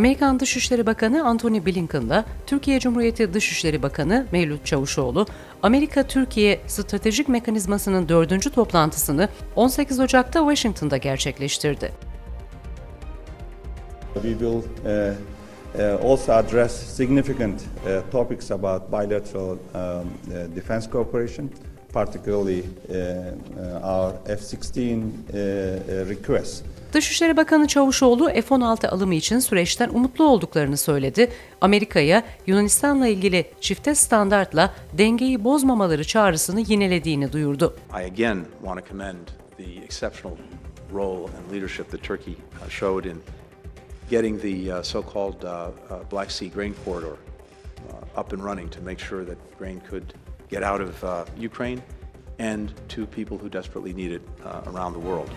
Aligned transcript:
Amerikan 0.00 0.40
Dışişleri 0.40 0.86
Bakanı 0.86 1.24
Antony 1.24 1.66
Blinken'la 1.66 2.24
Türkiye 2.46 2.80
Cumhuriyeti 2.80 3.34
Dışişleri 3.34 3.82
Bakanı 3.82 4.26
Mevlüt 4.32 4.66
Çavuşoğlu, 4.66 5.26
Amerika-Türkiye 5.62 6.60
Stratejik 6.66 7.28
Mekanizması'nın 7.28 8.08
dördüncü 8.08 8.50
toplantısını 8.50 9.28
18 9.56 10.00
Ocak'ta 10.00 10.40
Washington'da 10.40 10.96
gerçekleştirdi. 10.96 11.92
We 14.14 14.30
will 14.30 14.56
uh, 14.56 15.14
uh, 15.74 16.10
also 16.10 16.32
address 16.32 16.72
significant 16.96 17.60
uh, 17.60 18.10
topics 18.12 18.50
about 18.50 18.92
bilateral 18.92 19.50
um, 19.50 19.58
uh, 19.74 20.56
defense 20.56 20.90
cooperation, 20.90 21.50
particularly 21.92 22.60
uh, 22.60 22.94
uh, 22.94 23.90
our 23.90 24.12
F-16 24.26 24.96
uh, 24.96 26.08
requests. 26.08 26.62
Dışişleri 26.92 27.36
Bakanı 27.36 27.66
Çavuşoğlu 27.66 28.28
F-16 28.28 28.88
alımı 28.88 29.14
için 29.14 29.38
süreçten 29.38 29.88
umutlu 29.88 30.24
olduklarını 30.24 30.76
söyledi. 30.76 31.32
Amerika'ya 31.60 32.22
Yunanistan'la 32.46 33.08
ilgili 33.08 33.50
çifte 33.60 33.94
standartla 33.94 34.74
dengeyi 34.92 35.44
bozmamaları 35.44 36.04
çağrısını 36.04 36.60
yinelediğini 36.60 37.32
duyurdu. 37.32 37.76
I 37.90 38.04
again 38.04 38.44
want 38.62 38.80
to 38.80 38.88
commend 38.88 39.28
the 39.56 39.84
exceptional 39.84 40.36
role 40.94 41.24
and 41.24 41.52
leadership 41.52 41.90
that 41.90 42.02
Turkey 42.02 42.34
uh, 42.34 42.70
showed 42.70 43.04
in 43.04 43.22
getting 44.10 44.42
the 44.42 44.74
uh, 44.74 44.82
so-called 44.82 45.44
uh, 45.44 46.10
Black 46.12 46.30
Sea 46.30 46.48
grain 46.48 46.74
corridor 46.84 47.16
up 48.16 48.32
and 48.32 48.44
running 48.44 48.72
to 48.72 48.80
make 48.80 49.04
sure 49.04 49.24
that 49.24 49.38
grain 49.58 49.80
could 49.90 50.14
get 50.50 50.62
out 50.62 50.80
of 50.80 51.04
Ukraine 51.38 51.80
and 52.38 52.72
to 52.88 53.06
people 53.06 53.38
who 53.38 53.48
desperately 53.48 53.92
need 53.92 54.12
it 54.12 54.22
around 54.66 54.92
the 54.92 55.08
world. 55.08 55.30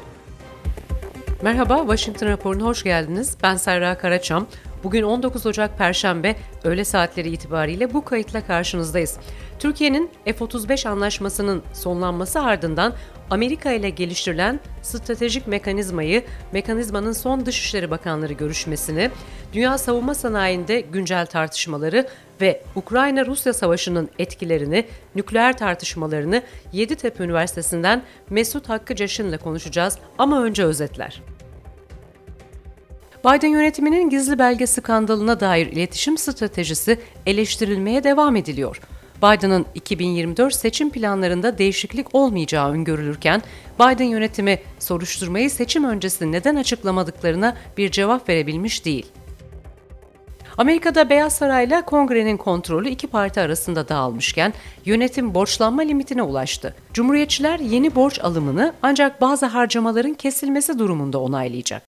Merhaba, 1.44 1.78
Washington 1.78 2.28
raporuna 2.28 2.64
hoş 2.64 2.84
geldiniz. 2.84 3.38
Ben 3.44 3.56
Serra 3.56 3.98
Karaçam. 3.98 4.48
Bugün 4.84 5.04
19 5.04 5.46
Ocak 5.46 5.78
Perşembe 5.78 6.36
öğle 6.64 6.86
saatleri 6.86 7.30
itibariyle 7.30 7.94
bu 7.94 8.06
kayıtla 8.06 8.46
karşınızdayız. 8.46 9.18
Türkiye'nin 9.60 10.12
F-35 10.26 10.90
anlaşmasının 10.90 11.64
sonlanması 11.74 12.42
ardından 12.42 12.94
Amerika 13.30 13.72
ile 13.72 13.90
geliştirilen 13.90 14.60
stratejik 14.82 15.48
mekanizmayı, 15.48 16.24
mekanizmanın 16.52 17.12
son 17.12 17.46
Dışişleri 17.46 17.92
Bakanları 17.92 18.34
görüşmesini, 18.34 19.12
dünya 19.54 19.78
savunma 19.78 20.16
sanayinde 20.16 20.82
güncel 20.82 21.26
tartışmaları 21.26 22.08
ve 22.42 22.62
Ukrayna-Rusya 22.76 23.54
savaşının 23.54 24.10
etkilerini, 24.20 24.86
nükleer 25.16 25.58
tartışmalarını 25.58 26.42
Yeditepe 26.74 27.24
Üniversitesi'nden 27.24 28.04
Mesut 28.30 28.70
Hakkı 28.70 28.96
Caşın 28.96 29.30
ile 29.30 29.38
konuşacağız 29.38 29.98
ama 30.18 30.44
önce 30.44 30.64
özetler. 30.64 31.22
Biden 33.26 33.48
yönetiminin 33.48 34.10
gizli 34.10 34.40
belge 34.40 34.68
skandalına 34.68 35.40
dair 35.40 35.68
iletişim 35.68 36.18
stratejisi 36.18 37.00
eleştirilmeye 37.26 38.04
devam 38.04 38.36
ediliyor. 38.36 38.82
Biden'ın 39.18 39.66
2024 39.76 40.56
seçim 40.56 40.90
planlarında 40.90 41.58
değişiklik 41.58 42.16
olmayacağı 42.16 42.72
öngörülürken 42.72 43.42
Biden 43.80 44.06
yönetimi 44.06 44.60
soruşturmayı 44.80 45.50
seçim 45.50 45.84
öncesi 45.84 46.32
neden 46.32 46.56
açıklamadıklarına 46.56 47.58
bir 47.78 47.92
cevap 47.92 48.30
verebilmiş 48.30 48.86
değil. 48.86 49.06
Amerika'da 50.58 51.10
Beyaz 51.10 51.34
Saray'la 51.34 51.86
Kongre'nin 51.86 52.38
kontrolü 52.38 52.90
iki 52.90 53.08
parti 53.08 53.42
arasında 53.42 53.88
dağılmışken 53.90 54.54
yönetim 54.86 55.34
borçlanma 55.34 55.82
limitine 55.82 56.22
ulaştı. 56.22 56.76
Cumhuriyetçiler 56.94 57.60
yeni 57.60 57.96
borç 57.96 58.20
alımını 58.20 58.74
ancak 58.82 59.22
bazı 59.22 59.46
harcamaların 59.46 60.14
kesilmesi 60.14 60.80
durumunda 60.80 61.20
onaylayacak. 61.20 61.93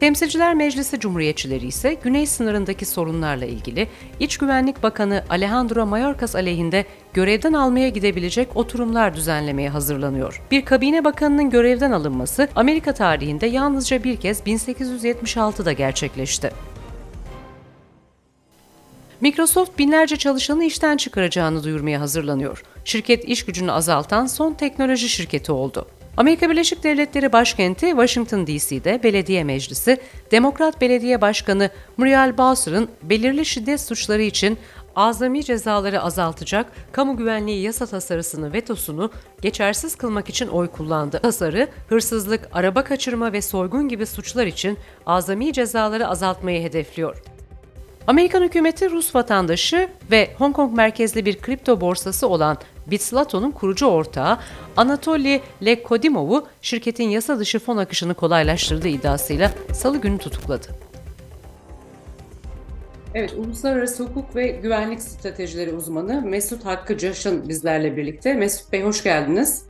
Temsilciler 0.00 0.54
Meclisi 0.54 1.00
Cumhuriyetçileri 1.00 1.66
ise 1.66 1.94
güney 1.94 2.26
sınırındaki 2.26 2.84
sorunlarla 2.84 3.44
ilgili 3.44 3.88
İç 4.20 4.36
Güvenlik 4.38 4.82
Bakanı 4.82 5.24
Alejandro 5.30 5.86
Mayorkas 5.86 6.34
aleyhinde 6.34 6.84
görevden 7.12 7.52
almaya 7.52 7.88
gidebilecek 7.88 8.56
oturumlar 8.56 9.14
düzenlemeye 9.14 9.68
hazırlanıyor. 9.68 10.42
Bir 10.50 10.64
kabine 10.64 11.04
bakanının 11.04 11.50
görevden 11.50 11.92
alınması 11.92 12.48
Amerika 12.56 12.94
tarihinde 12.94 13.46
yalnızca 13.46 14.04
bir 14.04 14.16
kez 14.16 14.40
1876'da 14.40 15.72
gerçekleşti. 15.72 16.50
Microsoft 19.20 19.78
binlerce 19.78 20.16
çalışanı 20.16 20.64
işten 20.64 20.96
çıkaracağını 20.96 21.64
duyurmaya 21.64 22.00
hazırlanıyor. 22.00 22.62
Şirket 22.84 23.24
iş 23.24 23.44
gücünü 23.44 23.72
azaltan 23.72 24.26
son 24.26 24.54
teknoloji 24.54 25.08
şirketi 25.08 25.52
oldu. 25.52 25.86
Amerika 26.16 26.50
Birleşik 26.50 26.84
Devletleri 26.84 27.32
başkenti 27.32 27.86
Washington 27.86 28.46
DC'de 28.46 29.02
belediye 29.02 29.44
meclisi, 29.44 29.98
Demokrat 30.30 30.80
Belediye 30.80 31.20
Başkanı 31.20 31.70
Muriel 31.96 32.38
Bowser'ın 32.38 32.88
belirli 33.02 33.44
şiddet 33.44 33.80
suçları 33.80 34.22
için 34.22 34.58
azami 34.96 35.44
cezaları 35.44 36.02
azaltacak 36.02 36.72
kamu 36.92 37.16
güvenliği 37.16 37.62
yasa 37.62 37.86
tasarısını 37.86 38.52
vetosunu 38.52 39.10
geçersiz 39.42 39.96
kılmak 39.96 40.28
için 40.28 40.48
oy 40.48 40.68
kullandı. 40.68 41.18
Tasarı, 41.22 41.68
hırsızlık, 41.88 42.48
araba 42.52 42.84
kaçırma 42.84 43.32
ve 43.32 43.42
soygun 43.42 43.88
gibi 43.88 44.06
suçlar 44.06 44.46
için 44.46 44.78
azami 45.06 45.52
cezaları 45.52 46.08
azaltmayı 46.08 46.62
hedefliyor. 46.62 47.33
Amerikan 48.06 48.42
hükümeti 48.42 48.90
Rus 48.90 49.14
vatandaşı 49.14 49.88
ve 50.10 50.30
Hong 50.38 50.56
Kong 50.56 50.76
merkezli 50.76 51.24
bir 51.26 51.38
kripto 51.38 51.80
borsası 51.80 52.28
olan 52.28 52.58
Bitslato'nun 52.86 53.50
kurucu 53.50 53.86
ortağı 53.86 54.38
Anatoly 54.76 55.40
Lekodimov'u 55.64 56.46
şirketin 56.62 57.08
yasa 57.08 57.38
dışı 57.38 57.58
fon 57.58 57.76
akışını 57.76 58.14
kolaylaştırdığı 58.14 58.88
iddiasıyla 58.88 59.50
salı 59.72 59.98
günü 60.00 60.18
tutukladı. 60.18 60.66
Evet, 63.14 63.34
Uluslararası 63.36 64.04
Hukuk 64.04 64.36
ve 64.36 64.48
Güvenlik 64.48 65.02
Stratejileri 65.02 65.72
uzmanı 65.72 66.22
Mesut 66.22 66.64
Hakkı 66.64 66.98
Caş'ın 66.98 67.48
bizlerle 67.48 67.96
birlikte. 67.96 68.34
Mesut 68.34 68.72
Bey 68.72 68.82
hoş 68.82 69.02
geldiniz. 69.02 69.66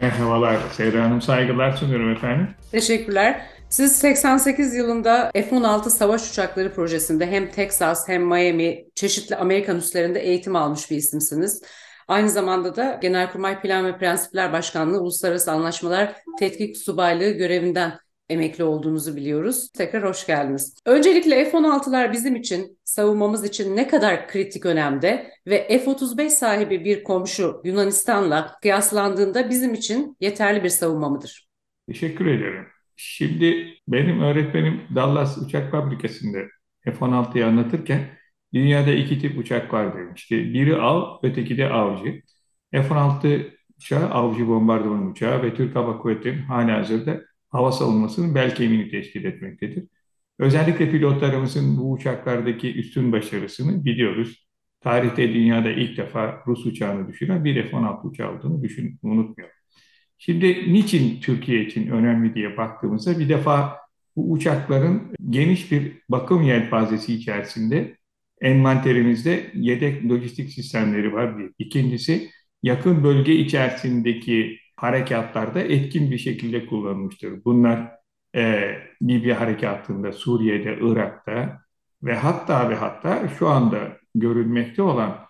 Merhabalar 0.00 0.56
Seyra 0.72 1.04
Hanım, 1.04 1.22
saygılar 1.22 1.72
sunuyorum 1.72 2.12
efendim. 2.12 2.48
Teşekkürler. 2.72 3.40
Siz 3.70 3.92
88 3.96 4.74
yılında 4.74 5.30
F-16 5.34 5.90
savaş 5.90 6.30
uçakları 6.30 6.74
projesinde 6.74 7.26
hem 7.26 7.50
Texas 7.50 8.08
hem 8.08 8.26
Miami 8.26 8.84
çeşitli 8.94 9.36
Amerikan 9.36 9.76
üslerinde 9.76 10.20
eğitim 10.20 10.56
almış 10.56 10.90
bir 10.90 10.96
isimsiniz. 10.96 11.62
Aynı 12.08 12.30
zamanda 12.30 12.76
da 12.76 12.98
Genelkurmay 13.02 13.60
Plan 13.60 13.86
ve 13.86 13.98
Prensipler 13.98 14.52
Başkanlığı 14.52 15.00
Uluslararası 15.00 15.52
Anlaşmalar 15.52 16.16
Tetkik 16.38 16.76
Subaylığı 16.76 17.30
görevinden 17.30 17.92
emekli 18.28 18.64
olduğunuzu 18.64 19.16
biliyoruz. 19.16 19.70
Tekrar 19.72 20.04
hoş 20.04 20.26
geldiniz. 20.26 20.74
Öncelikle 20.84 21.50
F-16'lar 21.50 22.12
bizim 22.12 22.36
için, 22.36 22.78
savunmamız 22.84 23.44
için 23.44 23.76
ne 23.76 23.88
kadar 23.88 24.28
kritik 24.28 24.66
önemde 24.66 25.30
ve 25.46 25.68
F-35 25.68 26.30
sahibi 26.30 26.84
bir 26.84 27.04
komşu 27.04 27.60
Yunanistan'la 27.64 28.56
kıyaslandığında 28.62 29.50
bizim 29.50 29.74
için 29.74 30.16
yeterli 30.20 30.64
bir 30.64 30.68
savunma 30.68 31.08
mıdır? 31.08 31.48
Teşekkür 31.88 32.26
ederim. 32.26 32.75
Şimdi 32.96 33.74
benim 33.88 34.20
öğretmenim 34.20 34.80
Dallas 34.94 35.38
Uçak 35.38 35.70
Fabrikası'nda 35.70 36.38
F-16'yı 36.84 37.46
anlatırken 37.46 38.08
dünyada 38.54 38.90
iki 38.92 39.18
tip 39.18 39.38
uçak 39.38 39.72
var 39.72 39.98
demişti. 39.98 40.54
Biri 40.54 40.76
av, 40.76 41.18
öteki 41.22 41.58
de 41.58 41.68
avcı. 41.68 42.22
F-16 42.72 43.50
uçağı 43.78 44.10
avcı 44.10 44.48
bombardıman 44.48 45.10
uçağı 45.10 45.42
ve 45.42 45.54
Türk 45.54 45.76
Hava 45.76 45.98
Kuvvetleri'nin 45.98 46.42
hala 46.42 46.78
hazırda 46.78 47.20
hava 47.48 47.72
savunmasının 47.72 48.34
bel 48.34 48.54
kemiğini 48.54 48.90
teşkil 48.90 49.24
etmektedir. 49.24 49.88
Özellikle 50.38 50.90
pilotlarımızın 50.90 51.76
bu 51.78 51.92
uçaklardaki 51.92 52.74
üstün 52.78 53.12
başarısını 53.12 53.84
biliyoruz. 53.84 54.46
Tarihte 54.80 55.34
dünyada 55.34 55.70
ilk 55.70 55.96
defa 55.96 56.42
Rus 56.46 56.66
uçağını 56.66 57.08
düşüren 57.08 57.44
bir 57.44 57.70
F-16 57.70 58.06
uçağı 58.08 58.36
olduğunu 58.36 58.62
düşün, 58.62 58.98
unutmuyor. 59.02 59.55
Şimdi 60.18 60.72
niçin 60.72 61.20
Türkiye 61.20 61.64
için 61.64 61.90
önemli 61.90 62.34
diye 62.34 62.56
baktığımızda 62.56 63.18
bir 63.18 63.28
defa 63.28 63.78
bu 64.16 64.32
uçakların 64.32 65.14
geniş 65.30 65.72
bir 65.72 65.92
bakım 66.08 66.42
yelpazesi 66.42 67.14
içerisinde 67.14 67.96
envanterimizde 68.40 69.50
yedek 69.54 70.10
lojistik 70.10 70.50
sistemleri 70.50 71.12
var 71.12 71.38
bir. 71.38 71.50
İkincisi 71.58 72.30
yakın 72.62 73.04
bölge 73.04 73.34
içerisindeki 73.34 74.58
harekatlarda 74.76 75.60
etkin 75.60 76.10
bir 76.10 76.18
şekilde 76.18 76.66
kullanılmıştır. 76.66 77.44
Bunlar 77.44 77.92
e, 78.36 78.74
Libya 79.02 79.40
harekatında, 79.40 80.12
Suriye'de, 80.12 80.78
Irak'ta 80.80 81.60
ve 82.02 82.14
hatta 82.14 82.70
ve 82.70 82.74
hatta 82.74 83.28
şu 83.38 83.48
anda 83.48 83.98
görülmekte 84.14 84.82
olan 84.82 85.26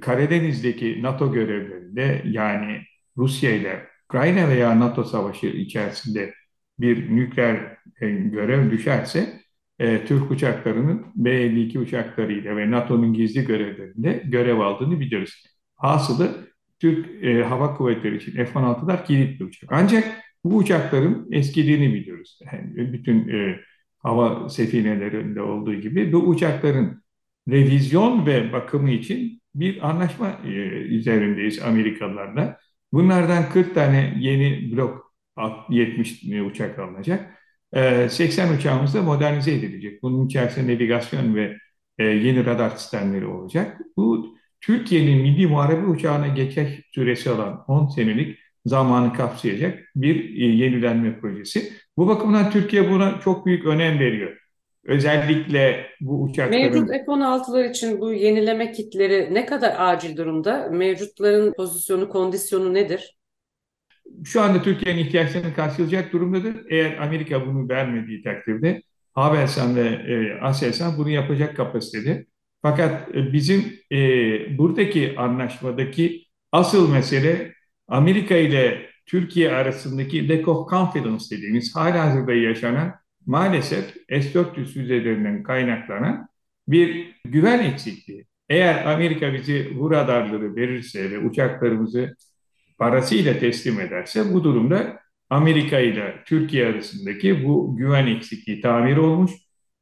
Karadeniz'deki 0.00 1.02
NATO 1.02 1.32
görevlerinde 1.32 2.22
yani 2.26 2.82
Rusya 3.16 3.50
ile 3.50 3.86
Ukrayna 4.08 4.48
veya 4.48 4.80
NATO 4.80 5.04
savaşı 5.04 5.46
içerisinde 5.46 6.34
bir 6.78 7.16
nükleer 7.16 7.76
e, 8.00 8.10
görev 8.10 8.70
düşerse 8.70 9.40
e, 9.78 10.04
Türk 10.04 10.30
uçaklarının 10.30 11.06
B-52 11.16 11.78
uçaklarıyla 11.78 12.56
ve 12.56 12.70
NATO'nun 12.70 13.12
gizli 13.14 13.44
görevlerinde 13.44 14.22
görev 14.24 14.58
aldığını 14.58 15.00
biliyoruz. 15.00 15.44
Hasılı 15.76 16.48
Türk 16.78 17.24
e, 17.24 17.42
Hava 17.42 17.74
Kuvvetleri 17.76 18.16
için 18.16 18.32
F-16'lar 18.32 19.04
kilit 19.04 19.40
bir 19.40 19.44
uçak. 19.44 19.70
Ancak 19.72 20.04
bu 20.44 20.56
uçakların 20.56 21.28
eskidiğini 21.32 21.94
biliyoruz. 21.94 22.38
Yani 22.52 22.92
bütün 22.92 23.28
e, 23.28 23.60
hava 23.98 24.48
sefinelerinde 24.48 25.42
olduğu 25.42 25.74
gibi 25.74 26.12
bu 26.12 26.18
uçakların 26.18 27.02
revizyon 27.48 28.26
ve 28.26 28.52
bakımı 28.52 28.90
için 28.90 29.42
bir 29.54 29.88
anlaşma 29.90 30.40
e, 30.44 30.48
üzerindeyiz 30.48 31.62
Amerikalılarla. 31.62 32.58
Bunlardan 32.92 33.48
40 33.48 33.74
tane 33.74 34.14
yeni 34.20 34.72
blok 34.72 35.12
70 35.70 36.22
uçak 36.50 36.78
alınacak. 36.78 37.36
80 38.10 38.48
e, 38.48 38.56
uçağımız 38.56 38.94
da 38.94 39.02
modernize 39.02 39.52
edilecek. 39.52 40.02
Bunun 40.02 40.26
içerisinde 40.26 40.74
navigasyon 40.74 41.34
ve 41.34 41.56
e, 41.98 42.04
yeni 42.04 42.46
radar 42.46 42.70
sistemleri 42.70 43.26
olacak. 43.26 43.78
Bu 43.96 44.36
Türkiye'nin 44.60 45.22
milli 45.22 45.46
muharebe 45.46 45.86
uçağına 45.86 46.28
geçiş 46.28 46.68
süresi 46.94 47.30
olan 47.30 47.64
10 47.68 47.86
senelik 47.88 48.38
zamanı 48.66 49.12
kapsayacak 49.12 49.90
bir 49.96 50.28
yenilenme 50.34 51.20
projesi. 51.20 51.72
Bu 51.96 52.08
bakımdan 52.08 52.50
Türkiye 52.50 52.90
buna 52.90 53.20
çok 53.20 53.46
büyük 53.46 53.66
önem 53.66 53.98
veriyor. 53.98 54.36
Özellikle 54.86 55.86
bu 56.00 56.22
uçakların... 56.22 56.62
Mevcut 56.62 56.88
F-16'lar 56.88 57.70
için 57.70 58.00
bu 58.00 58.12
yenileme 58.12 58.72
kitleri 58.72 59.34
ne 59.34 59.46
kadar 59.46 59.74
acil 59.78 60.16
durumda? 60.16 60.68
Mevcutların 60.72 61.52
pozisyonu, 61.52 62.08
kondisyonu 62.08 62.74
nedir? 62.74 63.16
Şu 64.24 64.40
anda 64.40 64.62
Türkiye'nin 64.62 65.04
ihtiyaçlarını 65.04 65.54
karşılayacak 65.54 66.12
durumdadır. 66.12 66.56
Eğer 66.70 66.96
Amerika 66.96 67.46
bunu 67.46 67.68
vermediği 67.68 68.22
takdirde 68.22 68.82
Havelsan 69.12 69.76
ve 69.76 69.88
e, 69.88 70.40
Aselsan 70.40 70.98
bunu 70.98 71.10
yapacak 71.10 71.56
kapasitede. 71.56 72.26
Fakat 72.62 73.08
e, 73.14 73.32
bizim 73.32 73.64
e, 73.92 73.98
buradaki 74.58 75.14
anlaşmadaki 75.18 76.24
asıl 76.52 76.92
mesele 76.92 77.52
Amerika 77.88 78.36
ile 78.36 78.86
Türkiye 79.06 79.52
arasındaki 79.52 80.28
lack 80.28 80.48
of 80.48 80.70
confidence 80.70 81.24
dediğimiz 81.30 81.76
halihazırda 81.76 82.32
yaşanan 82.32 82.94
maalesef 83.26 83.94
S-400 84.08 84.64
füzelerinden 84.64 85.42
kaynaklanan 85.42 86.28
bir 86.68 87.14
güven 87.24 87.72
eksikliği. 87.72 88.26
Eğer 88.48 88.84
Amerika 88.86 89.32
bizi 89.32 89.72
bu 89.78 89.90
radarları 89.90 90.56
verirse 90.56 91.10
ve 91.10 91.18
uçaklarımızı 91.18 92.16
parasıyla 92.78 93.38
teslim 93.38 93.80
ederse 93.80 94.34
bu 94.34 94.44
durumda 94.44 95.00
Amerika 95.30 95.78
ile 95.80 96.14
Türkiye 96.26 96.66
arasındaki 96.66 97.44
bu 97.44 97.76
güven 97.76 98.06
eksikliği 98.06 98.60
tamir 98.60 98.96
olmuş. 98.96 99.32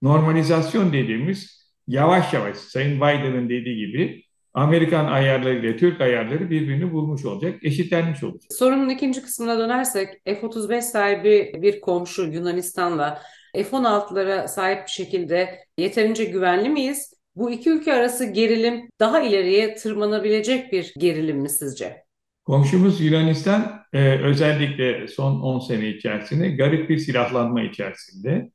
Normalizasyon 0.02 0.92
dediğimiz 0.92 1.70
yavaş 1.88 2.32
yavaş 2.32 2.56
Sayın 2.56 2.96
Biden'ın 2.96 3.48
dediği 3.48 3.86
gibi 3.86 4.23
Amerikan 4.54 5.04
ayarları 5.06 5.58
ile 5.58 5.76
Türk 5.76 6.00
ayarları 6.00 6.50
birbirini 6.50 6.92
bulmuş 6.92 7.24
olacak, 7.24 7.64
eşitlenmiş 7.64 8.24
olacak. 8.24 8.52
Sorunun 8.52 8.88
ikinci 8.88 9.22
kısmına 9.22 9.58
dönersek 9.58 10.08
F-35 10.24 10.82
sahibi 10.82 11.52
bir 11.62 11.80
komşu 11.80 12.22
Yunanistan'la 12.22 13.22
F-16'lara 13.54 14.48
sahip 14.48 14.86
bir 14.86 14.90
şekilde 14.90 15.58
yeterince 15.78 16.24
güvenli 16.24 16.68
miyiz? 16.68 17.14
Bu 17.36 17.50
iki 17.50 17.70
ülke 17.70 17.94
arası 17.94 18.24
gerilim 18.24 18.88
daha 19.00 19.20
ileriye 19.20 19.74
tırmanabilecek 19.74 20.72
bir 20.72 20.94
gerilim 20.98 21.38
mi 21.38 21.48
sizce? 21.48 22.04
Komşumuz 22.44 23.00
Yunanistan 23.00 23.82
e, 23.92 24.18
özellikle 24.18 25.08
son 25.08 25.40
10 25.40 25.58
sene 25.58 25.88
içerisinde 25.88 26.50
garip 26.50 26.88
bir 26.88 26.98
silahlanma 26.98 27.62
içerisinde 27.62 28.50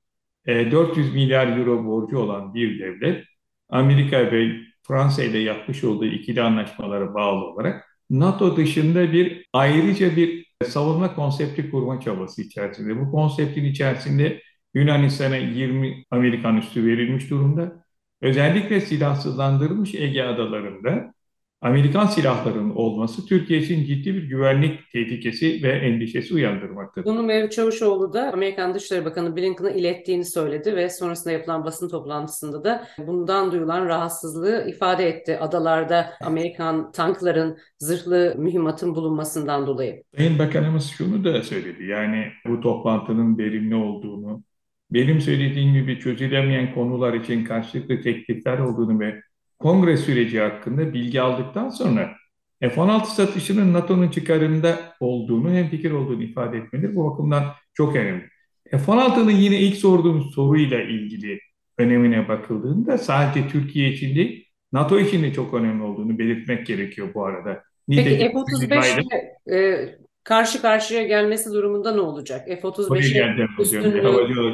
e, 0.46 0.72
400 0.72 1.14
milyar 1.14 1.58
euro 1.58 1.86
borcu 1.86 2.18
olan 2.18 2.54
bir 2.54 2.80
devlet 2.80 3.26
Amerika 3.70 4.32
ve 4.32 4.52
Fransa 4.90 5.24
ile 5.24 5.40
yapmış 5.40 5.84
olduğu 5.84 6.06
ikili 6.06 6.42
anlaşmalara 6.42 7.14
bağlı 7.14 7.46
olarak 7.46 7.86
NATO 8.10 8.58
dışında 8.58 9.14
bir 9.14 9.48
ayrıca 9.54 10.16
bir 10.16 10.48
savunma 10.66 11.16
konsepti 11.16 11.72
kurma 11.72 12.02
çabası 12.02 12.42
içerisinde. 12.42 13.00
Bu 13.02 13.12
konseptin 13.12 13.66
içerisinde 13.66 14.42
Yunanistan'a 14.74 15.36
20 15.38 16.06
Amerikan 16.12 16.58
üstü 16.58 16.86
verilmiş 16.86 17.30
durumda. 17.30 17.86
Özellikle 18.22 18.82
silahsızlandırılmış 18.82 19.96
Ege 19.96 20.24
adalarında 20.24 21.14
Amerikan 21.62 22.06
silahlarının 22.06 22.76
olması 22.76 23.26
Türkiye 23.26 23.60
için 23.60 23.86
ciddi 23.86 24.14
bir 24.16 24.24
güvenlik 24.24 24.92
tehlikesi 24.92 25.64
ve 25.64 25.72
endişesi 25.72 26.34
uyandırmaktadır. 26.34 27.06
Bunu 27.06 27.24
Mevlüt 27.24 27.52
Çavuşoğlu 27.52 28.14
da 28.14 28.34
Amerikan 28.34 28.74
Dışişleri 28.74 29.06
Bakanı 29.06 29.36
Blinken'a 29.36 29.72
ilettiğini 29.72 30.26
söyledi 30.26 30.76
ve 30.76 30.90
sonrasında 30.90 31.34
yapılan 31.34 31.66
basın 31.66 31.90
toplantısında 31.90 32.64
da 32.64 32.88
bundan 32.98 33.52
duyulan 33.52 33.86
rahatsızlığı 33.86 34.66
ifade 34.70 35.08
etti. 35.08 35.38
Adalarda 35.38 36.10
Amerikan 36.22 36.92
tankların, 36.92 37.58
zırhlı 37.80 38.36
mühimmatın 38.38 38.96
bulunmasından 38.96 39.68
dolayı. 39.68 40.04
Sayın 40.18 40.40
Bakanımız 40.40 40.90
şunu 40.90 41.24
da 41.24 41.44
söyledi. 41.44 41.86
Yani 41.86 42.26
bu 42.48 42.62
toplantının 42.62 43.38
verimli 43.38 43.76
olduğunu, 43.76 44.44
benim 44.92 45.22
söylediğim 45.22 45.74
gibi 45.74 46.00
çözülemeyen 46.00 46.74
konular 46.74 47.14
için 47.14 47.46
karşılıklı 47.46 48.02
teklifler 48.02 48.60
olduğunu 48.60 49.00
ve 49.00 49.22
kongre 49.60 49.98
süreci 49.98 50.40
hakkında 50.40 50.94
bilgi 50.94 51.22
aldıktan 51.22 51.70
sonra 51.70 52.16
F-16 52.62 53.06
satışının 53.06 53.74
NATO'nun 53.74 54.10
çıkarında 54.10 54.80
olduğunu, 55.00 55.52
hem 55.52 55.70
fikir 55.70 55.92
olduğunu 55.92 56.24
ifade 56.24 56.58
etmeleri 56.58 56.96
bu 56.96 57.12
bakımdan 57.12 57.44
çok 57.74 57.96
önemli. 57.96 58.30
F-16'nın 58.72 59.32
yine 59.32 59.60
ilk 59.60 59.76
sorduğumuz 59.76 60.34
soruyla 60.34 60.82
ilgili 60.82 61.40
önemine 61.78 62.28
bakıldığında 62.28 62.98
sadece 62.98 63.48
Türkiye 63.48 63.90
için 63.90 64.16
değil, 64.16 64.46
NATO 64.72 65.00
için 65.00 65.24
de 65.24 65.34
çok 65.34 65.54
önemli 65.54 65.84
olduğunu 65.84 66.20
belirtmek 66.20 66.66
gerekiyor 66.66 67.14
bu 67.14 67.26
arada. 67.26 67.64
Peki 67.90 68.18
F-35 68.18 69.56
e, 69.56 69.90
karşı 70.24 70.62
karşıya 70.62 71.04
gelmesi 71.04 71.52
durumunda 71.52 71.96
ne 71.96 72.02
olacak? 72.02 72.48
F-35'e 72.48 73.62
üstünlüğü... 73.62 74.08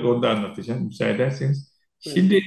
Onu 0.07 0.21
da 0.21 0.29
anlatacağım 0.29 0.85
müsaade 0.85 1.11
ederseniz. 1.11 1.75
Şimdi 1.99 2.41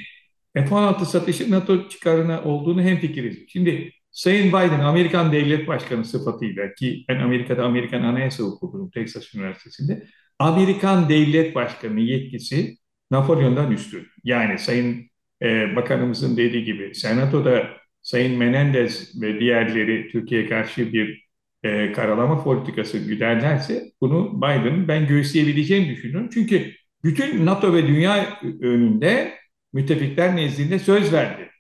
F-16 0.67 1.05
satışı 1.05 1.51
NATO 1.51 1.89
çıkarına 1.89 2.45
olduğunu 2.45 2.83
hemfikiriz. 2.83 3.39
Şimdi 3.49 3.93
Sayın 4.11 4.49
Biden 4.49 4.81
Amerikan 4.81 5.33
Devlet 5.33 5.69
Başkanı 5.69 6.05
sıfatıyla 6.05 6.75
ki 6.75 7.05
ben 7.09 7.21
Amerika'da 7.21 7.65
Amerikan 7.65 8.03
Anayasa 8.03 8.45
Hukuku'nun 8.45 8.91
Texas 8.91 9.35
Üniversitesi'nde 9.35 10.07
Amerikan 10.39 11.09
Devlet 11.09 11.55
Başkanı 11.55 12.01
yetkisi 12.01 12.77
Napolyon'dan 13.11 13.73
üstün. 13.73 14.07
Yani 14.25 14.59
Sayın 14.59 15.11
e, 15.43 15.77
Bakanımızın 15.77 16.37
dediği 16.37 16.65
gibi 16.65 16.95
Senato'da 16.95 17.67
Sayın 18.03 18.39
Menendez 18.39 19.23
ve 19.23 19.41
diğerleri 19.41 20.09
Türkiye'ye 20.09 20.49
karşı 20.49 20.93
bir 20.93 21.29
e, 21.63 21.93
karalama 21.93 22.45
politikası 22.45 22.99
güderlerse 22.99 23.85
bunu 24.01 24.43
Biden 24.43 24.89
ben 24.89 25.07
göğüsleyebileceğini 25.07 25.91
düşünüyorum. 25.91 26.31
Çünkü 26.35 26.73
bütün 27.05 27.47
NATO 27.47 27.75
ve 27.75 27.87
dünya 27.87 28.41
önünde 28.61 29.38
müttefikler 29.73 30.37
nezdinde 30.37 30.79
söz 30.79 31.13
verdi. 31.13 31.51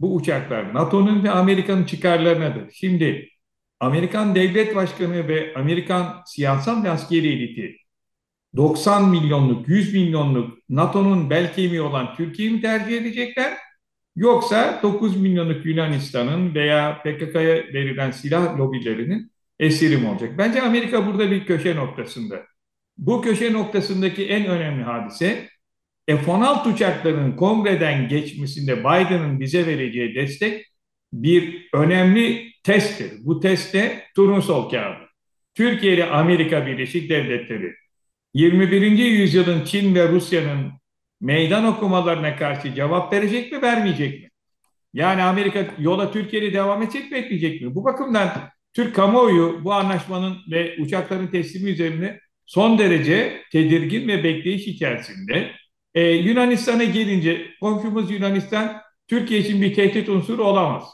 Bu 0.00 0.14
uçaklar 0.14 0.74
NATO'nun 0.74 1.24
ve 1.24 1.30
Amerika'nın 1.30 1.84
çıkarlarınadır. 1.84 2.70
Şimdi 2.72 3.28
Amerikan 3.80 4.34
Devlet 4.34 4.74
Başkanı 4.74 5.28
ve 5.28 5.54
Amerikan 5.56 6.22
siyasal 6.26 6.84
ve 6.84 6.90
askeri 6.90 7.28
eliti 7.28 7.76
90 8.56 9.08
milyonluk, 9.08 9.68
100 9.68 9.94
milyonluk 9.94 10.58
NATO'nun 10.68 11.30
bel 11.30 11.54
kemiği 11.54 11.80
olan 11.80 12.14
Türkiye'yi 12.16 12.54
mi 12.54 12.60
tercih 12.60 12.98
edecekler? 13.00 13.56
Yoksa 14.16 14.80
9 14.82 15.16
milyonluk 15.16 15.66
Yunanistan'ın 15.66 16.54
veya 16.54 17.02
PKK'ya 17.02 17.56
verilen 17.56 18.10
silah 18.10 18.58
lobilerinin 18.58 19.32
esiri 19.58 19.96
mi 19.96 20.08
olacak? 20.08 20.30
Bence 20.38 20.62
Amerika 20.62 21.06
burada 21.06 21.30
bir 21.30 21.46
köşe 21.46 21.76
noktasında. 21.76 22.42
Bu 22.98 23.22
köşe 23.22 23.52
noktasındaki 23.52 24.26
en 24.28 24.46
önemli 24.46 24.84
hadise 24.84 25.48
F-16 26.06 26.72
uçaklarının 26.72 27.36
kongreden 27.36 28.08
geçmesinde 28.08 28.80
Biden'ın 28.80 29.40
bize 29.40 29.66
vereceği 29.66 30.14
destek 30.14 30.66
bir 31.12 31.68
önemli 31.72 32.52
testtir. 32.62 33.12
Bu 33.20 33.40
testte 33.40 34.04
turnusol 34.16 34.70
kağıdı. 34.70 35.04
Türkiye 35.54 35.94
ile 35.94 36.06
Amerika 36.06 36.66
Birleşik 36.66 37.10
Devletleri 37.10 37.74
21. 38.34 38.82
yüzyılın 38.98 39.64
Çin 39.64 39.94
ve 39.94 40.08
Rusya'nın 40.08 40.72
meydan 41.20 41.64
okumalarına 41.64 42.36
karşı 42.36 42.74
cevap 42.74 43.12
verecek 43.12 43.52
mi, 43.52 43.62
vermeyecek 43.62 44.22
mi? 44.22 44.30
Yani 44.94 45.22
Amerika 45.22 45.66
yola 45.78 46.12
Türkiye'yle 46.12 46.52
devam 46.52 46.82
edecek 46.82 47.12
mi, 47.12 47.18
etmeyecek 47.18 47.62
mi? 47.62 47.74
Bu 47.74 47.84
bakımdan 47.84 48.30
Türk 48.74 48.94
kamuoyu 48.94 49.60
bu 49.64 49.72
anlaşmanın 49.72 50.36
ve 50.50 50.76
uçakların 50.78 51.26
teslimi 51.26 51.70
üzerine 51.70 52.20
son 52.46 52.78
derece 52.78 53.42
tedirgin 53.52 54.08
ve 54.08 54.24
bekleyiş 54.24 54.66
içerisinde. 54.66 55.50
Ee, 55.94 56.02
Yunanistan'a 56.10 56.84
gelince 56.84 57.46
komşumuz 57.60 58.10
Yunanistan 58.10 58.82
Türkiye 59.08 59.40
için 59.40 59.62
bir 59.62 59.74
tehdit 59.74 60.08
unsuru 60.08 60.44
olamaz. 60.44 60.84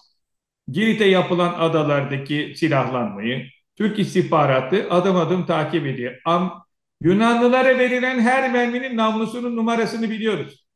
Girit'e 0.68 1.04
yapılan 1.04 1.54
adalardaki 1.58 2.54
silahlanmayı 2.56 3.46
Türk 3.76 3.98
istihbaratı 3.98 4.90
adım 4.90 5.16
adım 5.16 5.46
takip 5.46 5.86
ediyor. 5.86 6.20
Am 6.24 6.64
Yunanlılara 7.02 7.78
verilen 7.78 8.20
her 8.20 8.52
merminin 8.52 8.96
namlusunun 8.96 9.56
numarasını 9.56 10.10
biliyoruz. 10.10 10.66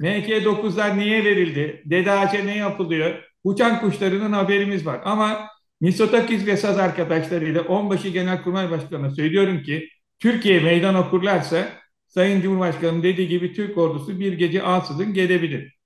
MK-9'lar 0.00 0.98
niye 0.98 1.24
verildi? 1.24 1.82
Dede 1.86 2.46
ne 2.46 2.56
yapılıyor? 2.56 3.22
Uçan 3.44 3.80
kuşlarının 3.80 4.32
haberimiz 4.32 4.86
var. 4.86 5.00
Ama 5.04 5.48
Mitsotakis 5.80 6.46
ve 6.46 6.56
Saz 6.56 6.78
arkadaşlarıyla 6.78 7.62
onbaşı 7.62 8.08
Genelkurmay 8.08 8.70
Başkanı'na 8.70 9.10
söylüyorum 9.10 9.62
ki 9.62 9.88
Türkiye 10.18 10.60
meydan 10.60 10.94
okurlarsa 10.94 11.68
Sayın 12.14 12.40
Cumhurbaşkanım 12.40 13.02
dediği 13.02 13.28
gibi 13.28 13.52
Türk 13.54 13.78
ordusu 13.78 14.20
bir 14.20 14.32
gece 14.32 14.62
ansızın 14.62 15.14
gelebilir. 15.14 15.76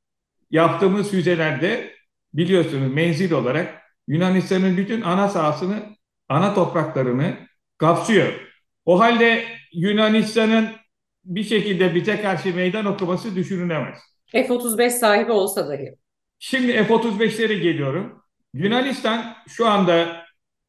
Yaptığımız 0.51 1.11
füzelerde 1.11 1.95
biliyorsunuz 2.35 2.95
menzil 2.95 3.33
olarak 3.33 3.83
Yunanistan'ın 4.09 4.77
bütün 4.77 5.03
ana 5.03 5.29
sahasını, 5.29 5.97
ana 6.29 6.55
topraklarını 6.55 7.37
kapsıyor. 7.79 8.33
O 8.85 9.01
halde 9.01 9.45
Yunanistan'ın 9.73 10.69
bir 11.25 11.45
şekilde 11.45 11.95
bize 11.95 12.23
karşı 12.23 12.55
meydan 12.55 12.85
okuması 12.87 13.37
düşünülemez. 13.37 13.99
F-35 14.27 14.91
sahibi 14.91 15.33
olsa 15.33 15.69
dahi. 15.69 15.97
Şimdi 16.39 16.73
F-35'lere 16.73 17.59
geliyorum. 17.59 18.23
Yunanistan 18.55 19.37
şu 19.49 19.67
anda 19.67 20.26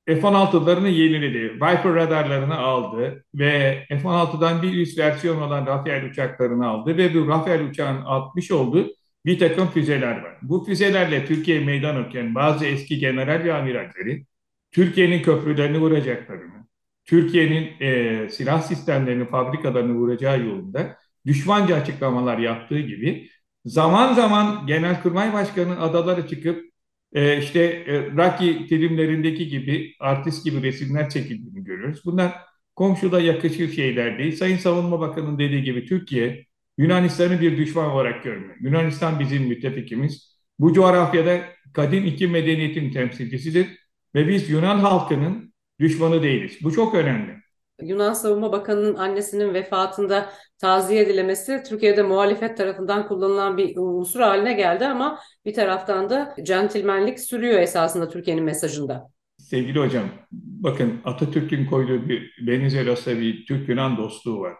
F-16'larını 0.07 0.89
yeniledi. 0.89 1.53
Viper 1.55 1.93
radarlarını 1.93 2.57
aldı 2.57 3.25
ve 3.35 3.85
F-16'dan 3.89 4.61
bir 4.61 4.73
üst 4.73 4.99
versiyon 4.99 5.41
olan 5.41 5.65
Rafael 5.65 6.05
uçaklarını 6.05 6.67
aldı 6.67 6.97
ve 6.97 7.13
bu 7.13 7.27
Rafael 7.27 7.63
uçağın 7.69 8.01
60 8.01 8.51
oldu 8.51 8.87
bir 9.25 9.39
takım 9.39 9.67
füzeler 9.67 10.21
var. 10.21 10.37
Bu 10.41 10.65
füzelerle 10.65 11.25
Türkiye 11.25 11.59
meydan 11.59 12.05
okuyan 12.05 12.35
bazı 12.35 12.65
eski 12.65 12.99
general 12.99 13.43
ve 13.43 13.53
amiralleri 13.53 14.25
Türkiye'nin 14.71 15.21
köprülerini 15.21 15.79
vuracaklarını, 15.79 16.67
Türkiye'nin 17.05 17.81
e, 17.81 18.29
silah 18.29 18.61
sistemlerini, 18.61 19.25
fabrikalarını 19.29 19.93
vuracağı 19.93 20.39
yolunda 20.39 20.97
düşmanca 21.25 21.75
açıklamalar 21.75 22.37
yaptığı 22.37 22.79
gibi 22.79 23.29
zaman 23.65 24.13
zaman 24.13 24.67
Genelkurmay 24.67 25.33
Başkanı'nın 25.33 25.77
adalara 25.77 26.27
çıkıp 26.27 26.66
e, 27.13 27.39
işte 27.39 27.59
e, 27.63 28.11
Rocky 28.11 28.67
filmlerindeki 28.67 29.47
gibi 29.47 29.95
artist 29.99 30.45
gibi 30.45 30.63
resimler 30.63 31.09
çekildiğini 31.09 31.63
görüyoruz. 31.63 32.01
Bunlar 32.05 32.33
komşuda 32.75 33.21
yakışır 33.21 33.71
şeyler 33.71 34.19
değil. 34.19 34.35
Sayın 34.35 34.57
Savunma 34.57 34.99
Bakanı'nın 34.99 35.39
dediği 35.39 35.63
gibi 35.63 35.85
Türkiye 35.85 36.45
Yunanistan'ı 36.77 37.41
bir 37.41 37.57
düşman 37.57 37.91
olarak 37.91 38.23
görmüyor. 38.23 38.55
Yunanistan 38.59 39.19
bizim 39.19 39.43
müttefikimiz. 39.43 40.37
Bu 40.59 40.73
coğrafyada 40.73 41.41
kadim 41.73 42.05
iki 42.05 42.27
medeniyetin 42.27 42.91
temsilcisidir 42.91 43.67
ve 44.15 44.27
biz 44.27 44.49
Yunan 44.49 44.79
halkının 44.79 45.53
düşmanı 45.79 46.23
değiliz. 46.23 46.57
Bu 46.63 46.73
çok 46.73 46.95
önemli. 46.95 47.46
Yunan 47.81 48.13
Savunma 48.13 48.51
Bakanı'nın 48.51 48.95
annesinin 48.95 49.53
vefatında 49.53 50.29
taziye 50.57 51.07
dilemesi 51.07 51.63
Türkiye'de 51.69 52.03
muhalefet 52.03 52.57
tarafından 52.57 53.07
kullanılan 53.07 53.57
bir 53.57 53.77
unsur 53.77 54.19
haline 54.19 54.53
geldi 54.53 54.85
ama 54.85 55.19
bir 55.45 55.53
taraftan 55.53 56.09
da 56.09 56.35
centilmenlik 56.43 57.19
sürüyor 57.19 57.59
esasında 57.59 58.09
Türkiye'nin 58.09 58.43
mesajında. 58.43 59.07
Sevgili 59.37 59.79
hocam, 59.79 60.05
bakın 60.31 61.01
Atatürk'ün 61.05 61.65
koyduğu 61.65 62.09
bir 62.09 62.45
Venizelos'ta 62.47 63.19
bir 63.19 63.45
Türk-Yunan 63.45 63.97
dostluğu 63.97 64.39
var. 64.39 64.53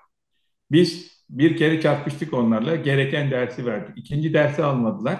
Biz 0.71 1.17
bir 1.29 1.57
kere 1.57 1.81
çarpıştık 1.81 2.33
onlarla, 2.33 2.75
gereken 2.75 3.31
dersi 3.31 3.65
verdik. 3.65 3.97
İkinci 3.97 4.33
dersi 4.33 4.63
almadılar. 4.63 5.19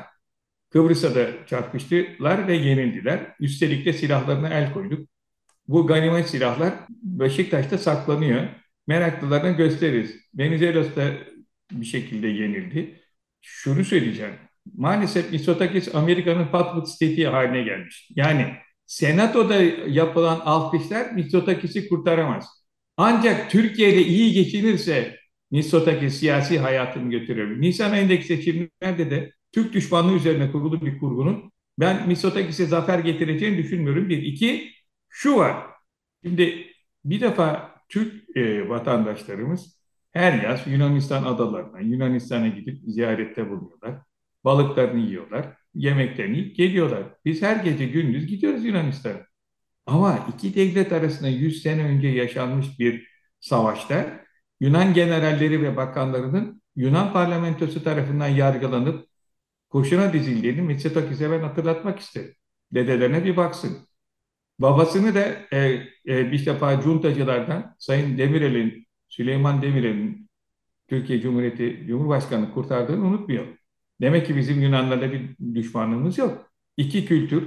Kıbrıs'a 0.70 1.16
da 1.16 1.28
çarpıştılar 1.46 2.48
ve 2.48 2.54
yenildiler. 2.54 3.36
Üstelik 3.40 3.86
de 3.86 3.94
silahlarına 3.94 4.50
el 4.50 4.74
koyduk. 4.74 5.10
Bu 5.68 5.88
ganimet 5.88 6.30
silahlar 6.30 6.74
Beşiktaş'ta 6.90 7.78
saklanıyor. 7.78 8.48
Meraklılarına 8.88 9.52
gösteririz. 9.52 10.16
Venizelos 10.38 10.96
da 10.96 11.12
bir 11.72 11.86
şekilde 11.86 12.28
yenildi. 12.28 13.02
Şunu 13.42 13.86
söyleyeceğim. 13.86 14.34
Maalesef 14.78 15.32
Mitsotakis 15.32 15.96
Amerika'nın 15.96 16.48
Patwood 16.48 16.86
State'i 16.86 17.28
haline 17.28 17.64
gelmiş. 17.64 18.10
Yani 18.16 18.54
Senato'da 18.86 19.56
yapılan 19.88 20.40
alkışlar 20.40 21.12
Mitsotakis'i 21.12 21.90
kurtaramaz. 21.90 22.46
Ancak 22.98 23.52
Türkiye 23.52 23.94
ile 23.94 24.02
iyi 24.02 24.34
geçinirse 24.34 25.16
Mitsotakis 25.52 26.20
siyasi 26.20 26.60
hayatını 26.60 27.12
götürüyor. 27.12 27.62
Nisan 27.62 27.92
ayındaki 27.92 28.24
seçimlerde 28.24 29.12
de 29.12 29.32
Türk 29.52 29.74
düşmanlığı 29.74 30.16
üzerine 30.16 30.52
kurulu 30.52 30.86
bir 30.86 31.00
kurgunun 31.00 31.52
ben 31.80 32.08
Mitsotakis'e 32.08 32.66
zafer 32.66 33.00
getireceğini 33.00 33.58
düşünmüyorum. 33.58 34.10
Bir. 34.10 34.18
iki 34.24 34.77
şu 35.18 35.36
var. 35.36 35.66
Şimdi 36.24 36.68
bir 37.06 37.22
defa 37.22 37.72
Türk 37.90 38.38
e, 38.38 38.70
vatandaşlarımız 38.70 39.82
her 40.12 40.44
yaz 40.44 40.68
Yunanistan 40.68 41.24
adalarına, 41.24 41.80
Yunanistan'a 41.80 42.48
gidip 42.48 42.80
ziyarette 42.88 43.50
bulunuyorlar. 43.50 44.02
Balıklarını 44.44 45.00
yiyorlar, 45.00 45.58
yemeklerini 45.74 46.38
yiyip 46.38 46.56
geliyorlar. 46.58 47.04
Biz 47.26 47.42
her 47.42 47.56
gece 47.64 47.86
gündüz 47.86 48.28
gidiyoruz 48.28 48.66
Yunanistan'a. 48.66 49.22
Ama 49.86 50.28
iki 50.34 50.56
devlet 50.56 50.94
arasında 50.94 51.30
100 51.30 51.62
sene 51.64 51.84
önce 51.84 52.08
yaşanmış 52.08 52.80
bir 52.80 53.08
savaşta 53.40 54.26
Yunan 54.60 54.94
generalleri 54.94 55.62
ve 55.62 55.78
bakanlarının 55.78 56.62
Yunan 56.76 57.14
parlamentosu 57.14 57.84
tarafından 57.84 58.28
yargılanıp 58.28 59.08
kurşuna 59.70 60.14
dizildiğini 60.14 60.62
Mitsotakis'e 60.62 61.32
ben 61.32 61.40
hatırlatmak 61.40 62.00
isterim. 62.00 62.34
Dedelerine 62.74 63.24
bir 63.26 63.38
baksın. 63.38 63.88
Babasını 64.60 65.16
da 65.16 65.22
e, 65.54 65.58
e, 66.08 66.32
bir 66.32 66.46
defa 66.46 66.82
cuntacılardan 66.82 67.76
Sayın 67.80 68.18
Demirel'in, 68.18 68.88
Süleyman 69.08 69.62
Demirel'in 69.62 70.30
Türkiye 70.88 71.22
Cumhuriyeti 71.22 71.86
Cumhurbaşkanı 71.88 72.54
kurtardığını 72.54 73.06
unutmayalım. 73.06 73.58
Demek 74.02 74.28
ki 74.28 74.36
bizim 74.38 74.62
Yunanlarla 74.62 75.12
bir 75.12 75.36
düşmanlığımız 75.56 76.18
yok. 76.18 76.52
İki 76.78 77.06
kültür, 77.06 77.44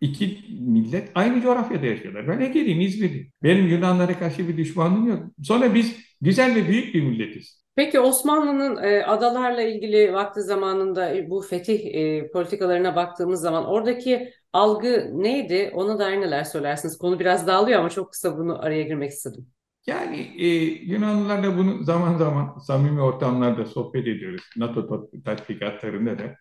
iki 0.00 0.38
millet 0.60 1.10
aynı 1.14 1.42
coğrafyada 1.42 1.86
yaşıyorlar. 1.86 2.28
Ben 2.28 2.40
Ege'liyim, 2.40 2.80
İzmir'liyim. 2.80 3.32
Benim 3.42 3.68
Yunanlara 3.68 4.18
karşı 4.18 4.48
bir 4.48 4.56
düşmanlığım 4.56 5.08
yok. 5.08 5.24
Sonra 5.42 5.74
biz 5.74 5.96
güzel 6.20 6.54
ve 6.54 6.68
büyük 6.68 6.94
bir 6.94 7.02
milletiz. 7.02 7.61
Peki 7.76 8.00
Osmanlı'nın 8.00 8.82
e, 8.82 9.04
adalarla 9.04 9.62
ilgili 9.62 10.12
vakti 10.12 10.42
zamanında 10.42 11.14
e, 11.16 11.30
bu 11.30 11.42
fetih 11.42 11.94
e, 11.94 12.30
politikalarına 12.30 12.96
baktığımız 12.96 13.40
zaman 13.40 13.66
oradaki 13.66 14.32
algı 14.52 15.10
neydi? 15.12 15.70
Ona 15.74 15.98
dair 15.98 16.20
neler 16.20 16.44
söylersiniz? 16.44 16.98
Konu 16.98 17.20
biraz 17.20 17.46
dağılıyor 17.46 17.78
ama 17.80 17.90
çok 17.90 18.12
kısa 18.12 18.38
bunu 18.38 18.62
araya 18.64 18.82
girmek 18.82 19.10
istedim. 19.10 19.46
Yani 19.86 20.32
e, 20.38 20.46
Yunanlılarla 20.92 21.58
bunu 21.58 21.84
zaman 21.84 22.18
zaman 22.18 22.58
samimi 22.58 23.00
ortamlarda 23.02 23.64
sohbet 23.66 24.06
ediyoruz. 24.06 24.42
NATO 24.56 25.10
tatbikatlarında 25.24 26.18
da. 26.18 26.36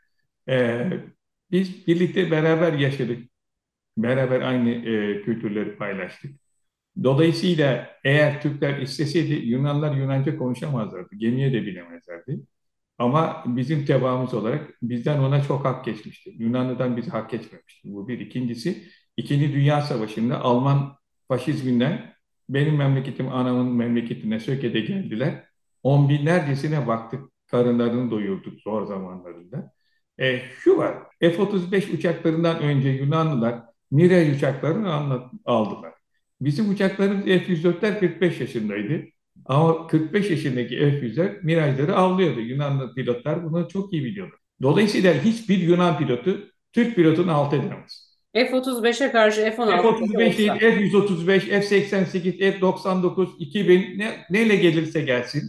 E, 0.52 0.88
biz 1.52 1.88
birlikte 1.88 2.32
beraber 2.32 2.74
yaşadık. 2.74 3.32
Beraber 3.98 4.42
aynı 4.42 4.70
e, 4.70 5.22
kültürleri 5.22 5.78
paylaştık. 5.78 6.32
Dolayısıyla 7.04 7.90
eğer 8.04 8.42
Türkler 8.42 8.78
isteseydi 8.78 9.34
Yunanlar 9.34 9.96
Yunanca 9.96 10.38
konuşamazlardı. 10.38 11.16
Gemiye 11.16 11.54
de 11.54 11.62
bilemezlerdi. 11.62 12.40
Ama 12.98 13.44
bizim 13.48 13.86
tebaamız 13.86 14.34
olarak 14.34 14.78
bizden 14.82 15.20
ona 15.20 15.44
çok 15.44 15.66
hak 15.66 15.86
geçmişti. 15.86 16.34
Yunanlı'dan 16.38 16.98
bize 16.98 17.12
hak 17.12 17.30
geçmemişti. 17.32 17.94
Bu 17.94 18.08
bir. 18.08 18.20
İkincisi, 18.20 18.84
İkinci 19.18 19.54
Dünya 19.54 19.82
Savaşı'nda 19.82 20.42
Alman 20.42 20.98
faşizminden 21.28 22.14
benim 22.50 22.76
memleketim 22.76 23.30
anamın 23.34 23.76
memleketine 23.76 24.40
Söke'de 24.40 24.80
geldiler. 24.80 25.46
On 25.84 26.10
binlercesine 26.10 26.88
baktık, 26.88 27.22
karınlarını 27.48 28.12
doyurduk 28.12 28.62
zor 28.62 28.86
zamanlarında. 28.86 29.74
E, 30.20 30.40
şu 30.40 30.78
var, 30.78 30.98
F-35 31.20 31.96
uçaklarından 31.96 32.60
önce 32.60 32.90
Yunanlılar 32.90 33.64
Miraj 33.92 34.38
uçaklarını 34.38 34.94
anlat, 34.94 35.32
aldılar. 35.46 35.94
Bizim 36.42 36.70
uçaklarımız 36.70 37.26
F-104'ler 37.26 38.00
45 38.00 38.40
yaşındaydı. 38.40 39.04
Ama 39.46 39.88
45 39.88 40.30
yaşındaki 40.30 40.78
F-100'ler 40.78 41.44
Mirajları 41.44 41.96
avlıyordu. 41.96 42.40
Yunanlı 42.40 42.94
pilotlar 42.94 43.44
bunu 43.44 43.68
çok 43.68 43.94
iyi 43.94 44.04
biliyorlar. 44.04 44.40
Dolayısıyla 44.62 45.14
hiçbir 45.14 45.58
Yunan 45.58 45.98
pilotu 45.98 46.50
Türk 46.74 46.96
pilotunu 46.96 47.32
alt 47.32 47.54
edemez. 47.54 48.12
F-35'e 48.34 49.12
karşı 49.12 49.42
F-16 49.42 49.82
F-35 49.82 50.38
değil, 50.38 50.52
F-135, 50.52 51.40
F-88, 51.40 52.38
F-99, 52.38 53.28
2000 53.40 54.00
ne, 54.00 54.26
neyle 54.30 54.56
gelirse 54.56 55.02
gelsin. 55.02 55.44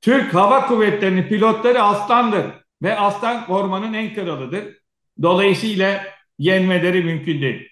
Türk 0.00 0.34
Hava 0.34 0.66
Kuvvetleri'nin 0.66 1.22
pilotları 1.22 1.82
aslandır 1.82 2.44
ve 2.82 2.96
aslan 2.96 3.50
ormanın 3.50 3.92
en 3.92 4.14
kralıdır. 4.14 4.64
Dolayısıyla 5.22 6.04
yenmeleri 6.38 7.04
mümkün 7.04 7.42
değil. 7.42 7.68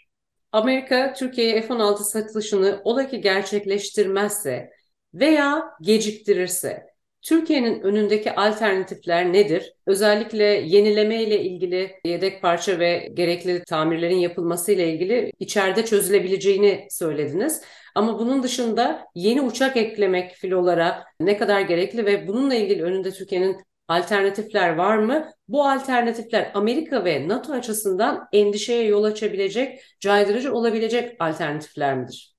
Amerika 0.56 1.12
Türkiye'ye 1.12 1.62
F-16 1.62 2.04
satışını 2.04 2.80
ola 2.84 3.08
ki 3.08 3.20
gerçekleştirmezse 3.20 4.70
veya 5.14 5.64
geciktirirse 5.80 6.86
Türkiye'nin 7.22 7.80
önündeki 7.80 8.32
alternatifler 8.32 9.32
nedir? 9.32 9.72
Özellikle 9.86 10.44
yenileme 10.44 11.22
ile 11.22 11.40
ilgili 11.40 12.00
yedek 12.04 12.42
parça 12.42 12.78
ve 12.78 13.08
gerekli 13.14 13.64
tamirlerin 13.64 14.16
yapılması 14.16 14.72
ile 14.72 14.92
ilgili 14.92 15.32
içeride 15.40 15.84
çözülebileceğini 15.84 16.86
söylediniz. 16.90 17.62
Ama 17.94 18.18
bunun 18.18 18.42
dışında 18.42 19.06
yeni 19.14 19.40
uçak 19.40 19.76
eklemek 19.76 20.32
filolara 20.32 21.04
ne 21.20 21.36
kadar 21.36 21.60
gerekli 21.60 22.06
ve 22.06 22.28
bununla 22.28 22.54
ilgili 22.54 22.82
önünde 22.82 23.10
Türkiye'nin 23.10 23.56
alternatifler 23.88 24.74
var 24.76 24.98
mı? 24.98 25.26
Bu 25.48 25.68
alternatifler 25.68 26.50
Amerika 26.54 27.04
ve 27.04 27.28
NATO 27.28 27.52
açısından 27.52 28.28
endişeye 28.32 28.84
yol 28.86 29.04
açabilecek, 29.04 29.78
caydırıcı 30.00 30.52
olabilecek 30.52 31.16
alternatifler 31.18 31.98
midir? 31.98 32.36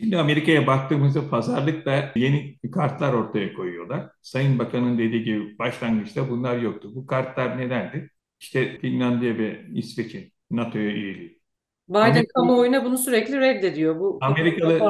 Şimdi 0.00 0.18
Amerika'ya 0.18 0.66
baktığımızda 0.66 1.30
pazarlıkta 1.30 2.12
yeni 2.16 2.58
kartlar 2.72 3.12
ortaya 3.12 3.54
koyuyorlar. 3.54 4.10
Sayın 4.22 4.58
Bakan'ın 4.58 4.98
dediği 4.98 5.24
gibi 5.24 5.58
başlangıçta 5.58 6.30
bunlar 6.30 6.58
yoktu. 6.58 6.90
Bu 6.94 7.06
kartlar 7.06 7.58
nelerdi? 7.58 8.10
İşte 8.40 8.78
Finlandiya 8.78 9.38
ve 9.38 9.64
İsveç'in 9.74 10.32
NATO'ya 10.50 10.90
üyeliği. 10.90 11.40
Biden 11.88 12.00
Amerika, 12.00 12.32
kamuoyuna 12.34 12.84
bunu 12.84 12.98
sürekli 12.98 13.40
reddediyor. 13.40 14.00
Bu 14.00 14.18
Amerikalı 14.20 14.80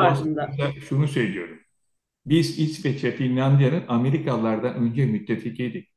şunu 0.89 1.09
söylüyorum. 1.09 1.60
Biz 2.27 2.59
İsveç 2.59 3.05
ve 3.05 3.13
Finlandiya'nın 3.13 3.85
Amerikalılardan 3.89 4.75
önce 4.75 5.07
müttefikiydik. 5.07 5.89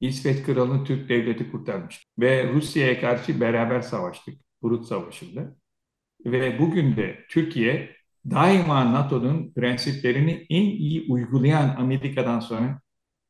İsveç 0.00 0.42
kralını 0.42 0.84
Türk 0.84 1.08
devleti 1.08 1.50
kurtarmış 1.50 2.04
ve 2.18 2.52
Rusya'ya 2.52 3.00
karşı 3.00 3.40
beraber 3.40 3.80
savaştık 3.80 4.34
Brut 4.62 4.86
Savaşı'nda. 4.86 5.56
Ve 6.24 6.58
bugün 6.58 6.96
de 6.96 7.24
Türkiye 7.30 7.96
daima 8.30 8.92
NATO'nun 8.92 9.52
prensiplerini 9.52 10.46
en 10.50 10.62
iyi 10.62 11.06
uygulayan 11.12 11.76
Amerika'dan 11.78 12.40
sonra 12.40 12.80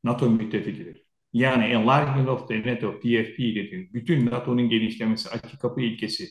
NATO 0.04 0.30
müttefikidir. 0.30 1.06
Yani 1.32 1.64
enlargement 1.64 2.28
of 2.28 2.48
the 2.48 2.62
NATO, 2.62 3.00
PFP 3.00 3.38
dediğimiz 3.38 3.94
bütün 3.94 4.26
NATO'nun 4.26 4.68
genişlemesi, 4.68 5.28
açık 5.30 5.60
kapı 5.60 5.80
ilkesi 5.80 6.28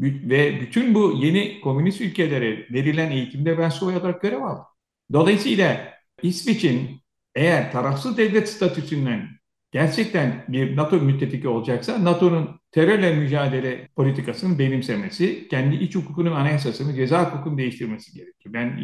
ve 0.00 0.60
bütün 0.60 0.94
bu 0.94 1.12
yeni 1.16 1.60
komünist 1.60 2.00
ülkelere 2.00 2.66
verilen 2.72 3.10
eğitimde 3.10 3.58
ben 3.58 3.68
subay 3.68 3.96
olarak 3.96 4.22
görev 4.22 4.42
aldım. 4.42 4.64
Dolayısıyla 5.12 5.94
İsveç'in 6.22 7.00
eğer 7.34 7.72
tarafsız 7.72 8.16
devlet 8.18 8.48
statüsünden 8.48 9.28
gerçekten 9.70 10.44
bir 10.48 10.76
NATO 10.76 10.96
müttefiki 10.96 11.48
olacaksa 11.48 12.04
NATO'nun 12.04 12.60
terörle 12.70 13.14
mücadele 13.14 13.88
politikasının 13.96 14.58
benimsemesi, 14.58 15.48
kendi 15.48 15.76
iç 15.76 15.94
hukukunun 15.94 16.32
anayasasını, 16.32 16.94
ceza 16.94 17.24
hukukunu 17.24 17.58
değiştirmesi 17.58 18.12
gerekiyor. 18.12 18.54
Ben 18.54 18.80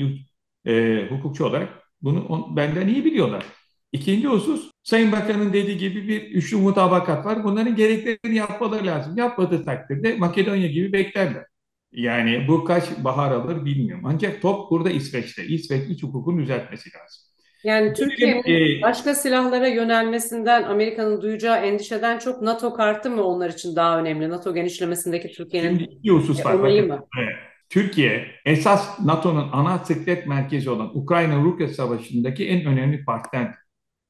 e, 0.66 1.06
hukukçu 1.10 1.44
olarak 1.44 1.68
bunu 2.02 2.26
on, 2.26 2.56
benden 2.56 2.88
iyi 2.88 3.04
biliyorlar. 3.04 3.44
İkinci 3.92 4.28
husus, 4.28 4.70
Sayın 4.82 5.12
Bakan'ın 5.12 5.52
dediği 5.52 5.78
gibi 5.78 6.08
bir 6.08 6.22
üçlü 6.22 6.56
mutabakat 6.56 7.26
var. 7.26 7.44
Bunların 7.44 7.76
gereklerini 7.76 8.36
yapmaları 8.36 8.86
lazım. 8.86 9.16
Yapmadığı 9.16 9.64
takdirde 9.64 10.16
Makedonya 10.16 10.66
gibi 10.66 10.92
beklerler. 10.92 11.44
Yani 11.94 12.48
bu 12.48 12.64
kaç 12.64 12.84
bahar 12.98 13.32
alır 13.32 13.64
bilmiyorum. 13.64 14.04
Ancak 14.06 14.42
top 14.42 14.70
burada 14.70 14.90
İsveç'te. 14.90 15.44
İsveç 15.44 15.90
iç 15.90 16.02
hukukunu 16.02 16.38
düzeltmesi 16.42 16.90
lazım. 16.94 17.24
Yani 17.64 17.92
Türkiye'nin 17.92 18.78
e, 18.78 18.82
başka 18.82 19.14
silahlara 19.14 19.68
yönelmesinden 19.68 20.62
Amerika'nın 20.62 21.22
duyacağı 21.22 21.56
endişeden 21.56 22.18
çok 22.18 22.42
NATO 22.42 22.74
kartı 22.74 23.10
mı 23.10 23.22
onlar 23.22 23.50
için 23.50 23.76
daha 23.76 24.00
önemli? 24.00 24.30
NATO 24.30 24.54
genişlemesindeki 24.54 25.32
Türkiye'nin 25.32 25.78
iki 25.78 26.10
husus 26.10 26.46
var. 26.46 26.54
Mı? 26.54 27.06
Evet. 27.20 27.34
Türkiye 27.70 28.26
esas 28.44 29.00
NATO'nun 29.00 29.48
ana 29.52 29.78
sıklet 29.78 30.26
merkezi 30.26 30.70
olan 30.70 30.98
Ukrayna-Rusya 30.98 31.68
savaşındaki 31.68 32.48
en 32.48 32.64
önemli 32.64 33.04
partner. 33.04 33.54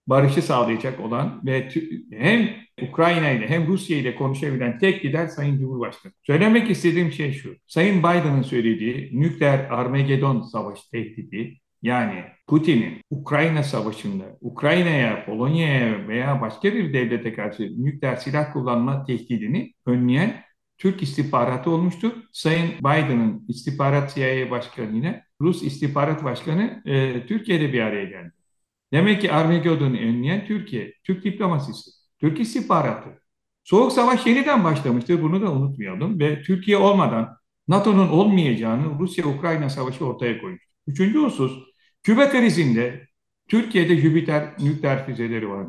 Barışı 0.07 0.43
sağlayacak 0.43 1.01
olan 1.01 1.41
ve 1.47 1.69
hem 2.13 2.49
Ukrayna 2.89 3.31
ile 3.31 3.49
hem 3.49 3.67
Rusya 3.67 3.99
ile 3.99 4.15
konuşabilen 4.15 4.79
tek 4.79 5.05
lider 5.05 5.27
Sayın 5.27 5.59
Cumhurbaşkanı. 5.59 6.13
Söylemek 6.23 6.71
istediğim 6.71 7.13
şey 7.13 7.33
şu. 7.33 7.57
Sayın 7.67 7.99
Biden'ın 7.99 8.43
söylediği 8.43 9.21
nükleer 9.21 9.59
Armagedon 9.71 10.41
savaşı 10.43 10.91
tehdidi 10.91 11.59
yani 11.83 12.25
Putin'in 12.47 13.01
Ukrayna 13.11 13.63
Savaşı'nda 13.63 14.25
Ukrayna'ya, 14.41 15.25
Polonya'ya 15.27 16.09
veya 16.09 16.41
başka 16.41 16.75
bir 16.75 16.93
devlete 16.93 17.33
karşı 17.33 17.85
nükleer 17.85 18.17
silah 18.17 18.53
kullanma 18.53 19.05
tehdidini 19.05 19.75
önleyen 19.87 20.45
Türk 20.79 21.03
istihbaratı 21.03 21.71
olmuştur. 21.71 22.13
Sayın 22.33 22.71
Biden'ın 22.81 23.45
istihbarat 23.49 24.15
CIA 24.15 24.51
başkanı 24.51 24.97
yine 24.97 25.25
Rus 25.41 25.63
istihbarat 25.63 26.25
başkanı 26.25 26.83
e, 26.87 27.27
Türkiye'de 27.27 27.73
bir 27.73 27.81
araya 27.81 28.05
geldi. 28.05 28.44
Demek 28.95 29.21
ki 29.21 29.33
Armageddon'u 29.33 29.97
önleyen 29.97 30.47
Türkiye, 30.47 30.95
Türk 31.05 31.25
diplomasisi, 31.25 31.91
Türk 32.21 32.41
istihbaratı. 32.41 33.09
Soğuk 33.65 33.93
Savaş 33.93 34.27
yeniden 34.27 34.65
başlamıştır, 34.65 35.23
bunu 35.23 35.43
da 35.43 35.53
unutmayalım 35.53 36.21
ve 36.21 36.43
Türkiye 36.43 36.77
olmadan 36.77 37.37
NATO'nun 37.69 38.09
olmayacağını 38.09 38.99
Rusya-Ukrayna 38.99 39.71
savaşı 39.71 40.07
ortaya 40.07 40.41
koymuştur. 40.41 40.71
Üçüncü 40.87 41.19
husus, 41.19 41.53
Küba 42.03 42.31
krizinde 42.31 43.09
Türkiye'de 43.49 43.97
Jüpiter 43.97 44.55
nükleer 44.61 45.07
füzeleri 45.07 45.49
var. 45.49 45.67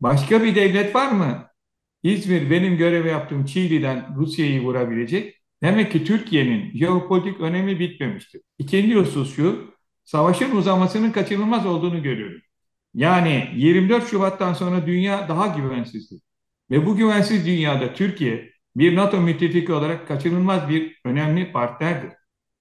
Başka 0.00 0.44
bir 0.44 0.54
devlet 0.54 0.94
var 0.94 1.12
mı? 1.12 1.46
İzmir 2.02 2.50
benim 2.50 2.76
görev 2.76 3.06
yaptığım 3.06 3.44
Çiğli'den 3.44 4.16
Rusya'yı 4.16 4.62
vurabilecek. 4.62 5.42
Demek 5.62 5.92
ki 5.92 6.04
Türkiye'nin 6.04 6.78
jeopolitik 6.78 7.40
önemi 7.40 7.78
bitmemiştir. 7.80 8.40
İkinci 8.58 8.94
husus 8.94 9.36
şu, 9.36 9.74
savaşın 10.04 10.56
uzamasının 10.56 11.12
kaçınılmaz 11.12 11.66
olduğunu 11.66 12.02
görüyorum. 12.02 12.40
Yani 12.94 13.50
24 13.56 14.08
Şubat'tan 14.08 14.54
sonra 14.54 14.86
dünya 14.86 15.28
daha 15.28 15.46
güvensizdir. 15.46 16.20
Ve 16.70 16.86
bu 16.86 16.96
güvensiz 16.96 17.46
dünyada 17.46 17.94
Türkiye 17.94 18.52
bir 18.76 18.96
NATO 18.96 19.20
müttefiki 19.20 19.72
olarak 19.72 20.08
kaçınılmaz 20.08 20.68
bir 20.68 21.00
önemli 21.04 21.52
partnerdir. 21.52 22.10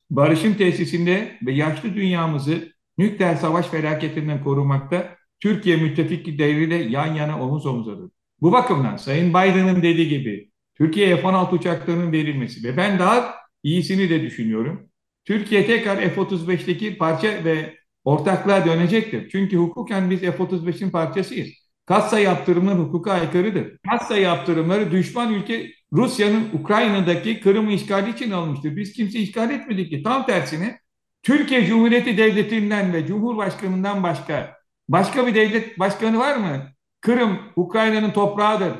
Barışın 0.10 0.54
tesisinde 0.54 1.38
ve 1.46 1.52
yaşlı 1.52 1.96
dünyamızı 1.96 2.74
nükleer 2.98 3.36
savaş 3.36 3.68
felaketinden 3.68 4.44
korumakta 4.44 5.16
Türkiye 5.40 5.78
müttefik 5.78 6.40
devriyle 6.40 6.76
yan 6.76 7.16
yana 7.16 7.42
omuz 7.42 7.66
omuzadır. 7.66 8.12
Bu 8.42 8.52
bakımdan 8.52 8.98
Sayın 8.98 9.30
Biden'ın 9.30 9.82
dediği 9.82 10.10
gibi 10.10 10.52
Türkiye 10.76 11.18
F-16 11.18 11.56
uçaklarının 11.56 12.12
verilmesi 12.12 12.64
ve 12.64 12.78
ben 12.78 13.00
daha 13.00 13.36
iyisini 13.64 14.10
de 14.10 14.22
düşünüyorum. 14.22 14.91
Türkiye 15.26 15.66
tekrar 15.66 15.98
F-35'teki 15.98 16.98
parça 16.98 17.28
ve 17.44 17.78
ortaklığa 18.04 18.66
dönecektir. 18.66 19.30
Çünkü 19.30 19.58
hukuken 19.58 20.10
biz 20.10 20.20
F-35'in 20.22 20.90
parçasıyız. 20.92 21.50
Kassa 21.86 22.20
yaptırımları 22.20 22.76
hukuka 22.76 23.12
aykırıdır. 23.12 23.78
Kassa 23.90 24.18
yaptırımları 24.18 24.92
düşman 24.92 25.34
ülke 25.34 25.72
Rusya'nın 25.94 26.50
Ukrayna'daki 26.54 27.40
Kırım'ı 27.40 27.72
işgali 27.72 28.10
için 28.12 28.32
almıştır. 28.32 28.76
Biz 28.76 28.94
kimse 28.94 29.20
işgal 29.20 29.52
etmedik 29.52 29.90
ki. 29.90 30.04
Tam 30.04 30.26
tersine 30.26 30.80
Türkiye 31.24 31.66
Cumhuriyeti 31.66 32.18
Devleti'nden 32.18 32.94
ve 32.94 33.08
Cumhurbaşkanı'ndan 33.08 34.04
başka 34.04 34.58
başka 34.90 35.28
bir 35.28 35.36
devlet 35.36 35.80
başkanı 35.80 36.20
var 36.20 36.36
mı? 36.36 36.68
Kırım 37.02 37.40
Ukrayna'nın 37.56 38.12
toprağıdır 38.12 38.74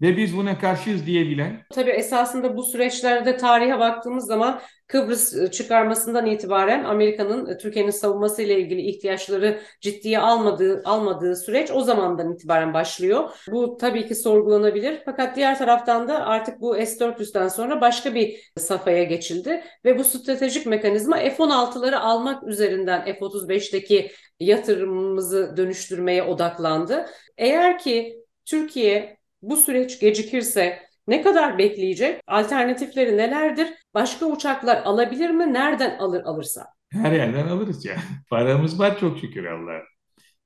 ve 0.00 0.16
biz 0.16 0.36
buna 0.36 0.58
karşıyız 0.58 1.06
diyebilen. 1.06 1.62
Tabii 1.74 1.90
esasında 1.90 2.56
bu 2.56 2.62
süreçlerde 2.62 3.36
tarihe 3.36 3.78
baktığımız 3.78 4.26
zaman 4.26 4.60
Kıbrıs 4.86 5.34
e, 5.34 5.50
çıkarmasından 5.50 6.26
itibaren 6.26 6.84
Amerika'nın 6.84 7.46
e, 7.46 7.58
Türkiye'nin 7.58 7.90
savunması 7.90 8.42
ile 8.42 8.60
ilgili 8.60 8.80
ihtiyaçları 8.80 9.60
ciddiye 9.80 10.18
almadığı 10.18 10.82
almadığı 10.84 11.36
süreç 11.36 11.70
o 11.70 11.80
zamandan 11.80 12.32
itibaren 12.32 12.74
başlıyor. 12.74 13.30
Bu 13.50 13.76
tabii 13.76 14.06
ki 14.06 14.14
sorgulanabilir. 14.14 15.02
Fakat 15.04 15.36
diğer 15.36 15.58
taraftan 15.58 16.08
da 16.08 16.26
artık 16.26 16.60
bu 16.60 16.74
S-400'den 16.74 17.48
sonra 17.48 17.80
başka 17.80 18.14
bir 18.14 18.52
safhaya 18.58 19.04
geçildi 19.04 19.64
ve 19.84 19.98
bu 19.98 20.04
stratejik 20.04 20.66
mekanizma 20.66 21.16
F-16'ları 21.16 22.00
almak 22.00 22.48
üzerinden 22.48 23.04
F-35'teki 23.04 24.10
yatırımımızı 24.40 25.56
dönüştürmeye 25.56 26.22
odaklandı. 26.22 27.06
Eğer 27.38 27.78
ki 27.78 28.22
Türkiye 28.44 29.15
bu 29.50 29.56
süreç 29.56 30.00
gecikirse 30.00 30.78
ne 31.08 31.22
kadar 31.22 31.58
bekleyecek? 31.58 32.20
Alternatifleri 32.26 33.16
nelerdir? 33.16 33.68
Başka 33.94 34.26
uçaklar 34.26 34.82
alabilir 34.84 35.30
mi? 35.30 35.52
Nereden 35.52 35.98
alır 35.98 36.22
alırsa? 36.24 36.66
Her 36.92 37.12
yerden 37.12 37.48
alırız 37.48 37.84
ya. 37.84 37.96
Paramız 38.30 38.78
var 38.78 38.98
çok 39.00 39.18
şükür 39.18 39.44
Allah. 39.44 39.82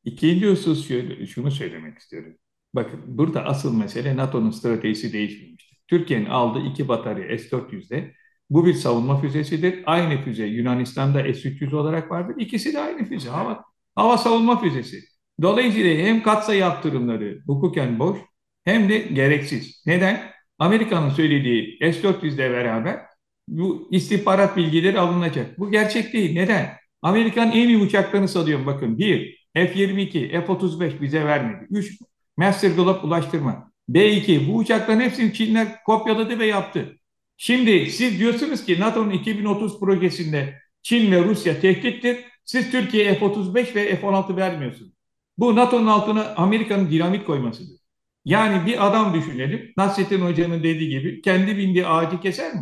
İkinci 0.05 0.51
husus 0.51 0.89
şöyle, 0.89 1.27
şunu 1.27 1.51
söylemek 1.51 1.99
istiyorum. 1.99 2.37
Bakın 2.75 3.01
burada 3.07 3.45
asıl 3.45 3.77
mesele 3.77 4.17
NATO'nun 4.17 4.51
stratejisi 4.51 5.13
değişmemiştir. 5.13 5.81
Türkiye'nin 5.89 6.27
aldığı 6.27 6.61
iki 6.61 6.89
batarya 6.89 7.39
S-400'de 7.39 8.15
bu 8.51 8.67
bir 8.67 8.75
savunma 8.75 9.21
füzesidir. 9.21 9.83
Aynı 9.87 10.25
füze 10.25 10.47
Yunanistan'da 10.47 11.35
S-300 11.35 11.77
olarak 11.77 12.11
vardır. 12.11 12.35
İkisi 12.39 12.73
de 12.75 12.81
aynı 12.81 13.05
füze. 13.05 13.29
Hava, 13.31 13.65
hava 13.95 14.19
savunma 14.19 14.61
füzesi. 14.61 15.01
Dolayısıyla 15.43 16.07
hem 16.07 16.23
katsa 16.23 16.55
yaptırımları 16.55 17.39
hukuken 17.47 17.99
boş 17.99 18.19
hem 18.65 18.89
de 18.89 18.99
gereksiz. 18.99 19.83
Neden? 19.87 20.33
Amerika'nın 20.59 21.11
söylediği 21.11 21.79
S-400 21.81 22.35
ile 22.35 22.51
beraber 22.51 23.01
bu 23.49 23.89
istihbarat 23.93 24.57
bilgileri 24.57 25.01
alınacak. 25.01 25.59
Bu 25.59 25.71
gerçek 25.71 26.13
değil. 26.13 26.35
Neden? 26.35 26.77
Amerikan 27.03 27.51
en 27.53 27.69
iyi 27.69 27.79
uçaklarını 27.79 28.29
salıyorum 28.29 28.67
bakın. 28.67 28.99
Bir, 28.99 29.47
F-22, 29.55 30.31
F-35 30.31 31.01
bize 31.01 31.25
vermedi. 31.25 31.67
Üç, 31.71 31.99
Master 32.37 32.71
Globe 32.71 33.07
ulaştırma. 33.07 33.73
B-2, 33.89 34.49
bu 34.49 34.57
uçakların 34.57 35.01
hepsini 35.01 35.35
Çinler 35.35 35.83
kopyaladı 35.85 36.39
ve 36.39 36.47
yaptı. 36.47 36.97
Şimdi 37.37 37.91
siz 37.91 38.19
diyorsunuz 38.19 38.65
ki 38.65 38.81
NATO'nun 38.81 39.11
2030 39.11 39.81
projesinde 39.81 40.59
Çin 40.83 41.13
ve 41.13 41.25
Rusya 41.25 41.61
tehdittir. 41.61 42.19
Siz 42.45 42.71
Türkiye 42.71 43.15
F-35 43.15 43.75
ve 43.75 43.97
F-16 43.97 44.37
vermiyorsunuz. 44.37 44.93
Bu 45.39 45.57
NATO'nun 45.57 45.87
altına 45.87 46.35
Amerika'nın 46.35 46.91
dinamit 46.91 47.25
koymasıdır. 47.25 47.80
Yani 48.25 48.67
bir 48.67 48.87
adam 48.87 49.15
düşünelim. 49.15 49.73
Nasrettin 49.77 50.21
Hoca'nın 50.21 50.63
dediği 50.63 50.89
gibi 50.89 51.21
kendi 51.23 51.57
bindiği 51.57 51.87
ağacı 51.87 52.21
keser 52.21 52.55
mi? 52.55 52.61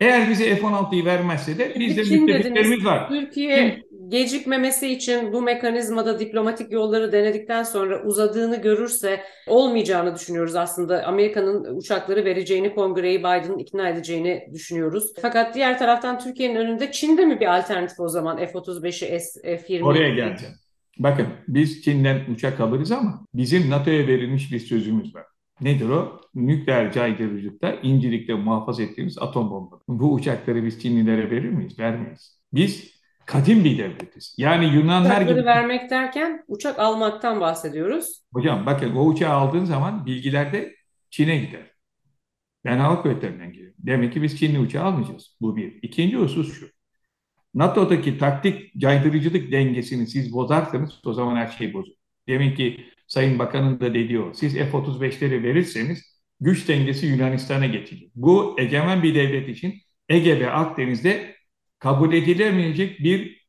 Eğer 0.00 0.30
bize 0.30 0.56
F-16'yı 0.56 1.04
vermezse 1.04 1.58
de 1.58 1.74
bizde 1.78 2.16
müttefiklerimiz 2.16 2.84
var. 2.84 3.08
Türkiye 3.08 3.56
Çin, 3.56 4.10
gecikmemesi 4.10 4.88
için 4.88 5.32
bu 5.32 5.42
mekanizmada 5.42 6.18
diplomatik 6.18 6.72
yolları 6.72 7.12
denedikten 7.12 7.62
sonra 7.62 8.04
uzadığını 8.04 8.62
görürse 8.62 9.20
olmayacağını 9.48 10.14
düşünüyoruz 10.14 10.56
aslında. 10.56 11.04
Amerika'nın 11.04 11.76
uçakları 11.76 12.24
vereceğini, 12.24 12.74
kongreyi 12.74 13.18
Biden'ın 13.18 13.58
ikna 13.58 13.88
edeceğini 13.88 14.48
düşünüyoruz. 14.52 15.12
Fakat 15.22 15.54
diğer 15.54 15.78
taraftan 15.78 16.18
Türkiye'nin 16.18 16.56
önünde 16.56 16.92
Çin'de 16.92 17.26
mi 17.26 17.40
bir 17.40 17.58
alternatif 17.58 18.00
o 18.00 18.08
zaman 18.08 18.36
F-35'i, 18.38 19.18
F-20'yi? 19.56 19.84
Oraya 19.84 20.08
geleceğim. 20.08 20.54
Bakın 20.98 21.26
biz 21.48 21.82
Çin'den 21.82 22.20
uçak 22.32 22.60
alırız 22.60 22.92
ama 22.92 23.26
bizim 23.34 23.70
NATO'ya 23.70 24.06
verilmiş 24.06 24.52
bir 24.52 24.58
sözümüz 24.58 25.14
var. 25.14 25.24
Nedir 25.60 25.88
o? 25.88 26.20
Nükleer 26.34 26.92
caydırıcılıkta 26.92 27.72
incelikte 27.72 28.34
muhafaza 28.34 28.82
ettiğimiz 28.82 29.18
atom 29.18 29.50
bombaları. 29.50 29.82
Bu 29.88 30.12
uçakları 30.12 30.64
biz 30.64 30.82
Çinlilere 30.82 31.30
verir 31.30 31.50
miyiz? 31.50 31.78
Vermeyiz. 31.78 32.40
Biz 32.52 32.94
kadim 33.26 33.64
bir 33.64 33.78
devletiz. 33.78 34.34
Yani 34.38 34.64
Yunanlar 34.64 35.10
Uçakları 35.10 35.38
gibi... 35.38 35.46
vermek 35.46 35.90
derken 35.90 36.44
uçak 36.48 36.78
almaktan 36.78 37.40
bahsediyoruz. 37.40 38.22
Hocam 38.32 38.66
bakın 38.66 38.94
o 38.94 39.04
uçağı 39.04 39.32
aldığın 39.32 39.64
zaman 39.64 40.06
bilgiler 40.06 40.52
de 40.52 40.74
Çin'e 41.10 41.36
gider. 41.36 41.70
Ben 42.64 42.78
hava 42.78 43.02
kuvvetlerinden 43.02 43.52
geliyorum. 43.52 43.76
Demek 43.78 44.12
ki 44.12 44.22
biz 44.22 44.38
Çinli 44.38 44.58
uçağı 44.58 44.84
almayacağız. 44.84 45.36
Bu 45.40 45.56
bir. 45.56 45.78
İkinci 45.82 46.16
husus 46.16 46.58
şu. 46.60 46.66
NATO'daki 47.54 48.18
taktik 48.18 48.76
caydırıcılık 48.80 49.52
dengesini 49.52 50.06
siz 50.06 50.32
bozarsanız 50.32 51.00
o 51.04 51.12
zaman 51.12 51.36
her 51.36 51.48
şey 51.48 51.74
bozulur. 51.74 51.96
Demek 52.28 52.56
ki 52.56 52.86
Sayın 53.06 53.38
Bakan'ın 53.38 53.80
da 53.80 53.94
dediği 53.94 54.20
o. 54.20 54.34
Siz 54.34 54.54
F-35'leri 54.54 55.42
verirseniz 55.42 56.20
güç 56.40 56.68
dengesi 56.68 57.06
Yunanistan'a 57.06 57.66
geçecek. 57.66 58.10
Bu 58.14 58.56
egemen 58.58 59.02
bir 59.02 59.14
devlet 59.14 59.48
için 59.48 59.74
Ege 60.08 60.40
ve 60.40 60.50
Akdeniz'de 60.50 61.36
kabul 61.78 62.12
edilemeyecek 62.12 63.00
bir 63.00 63.46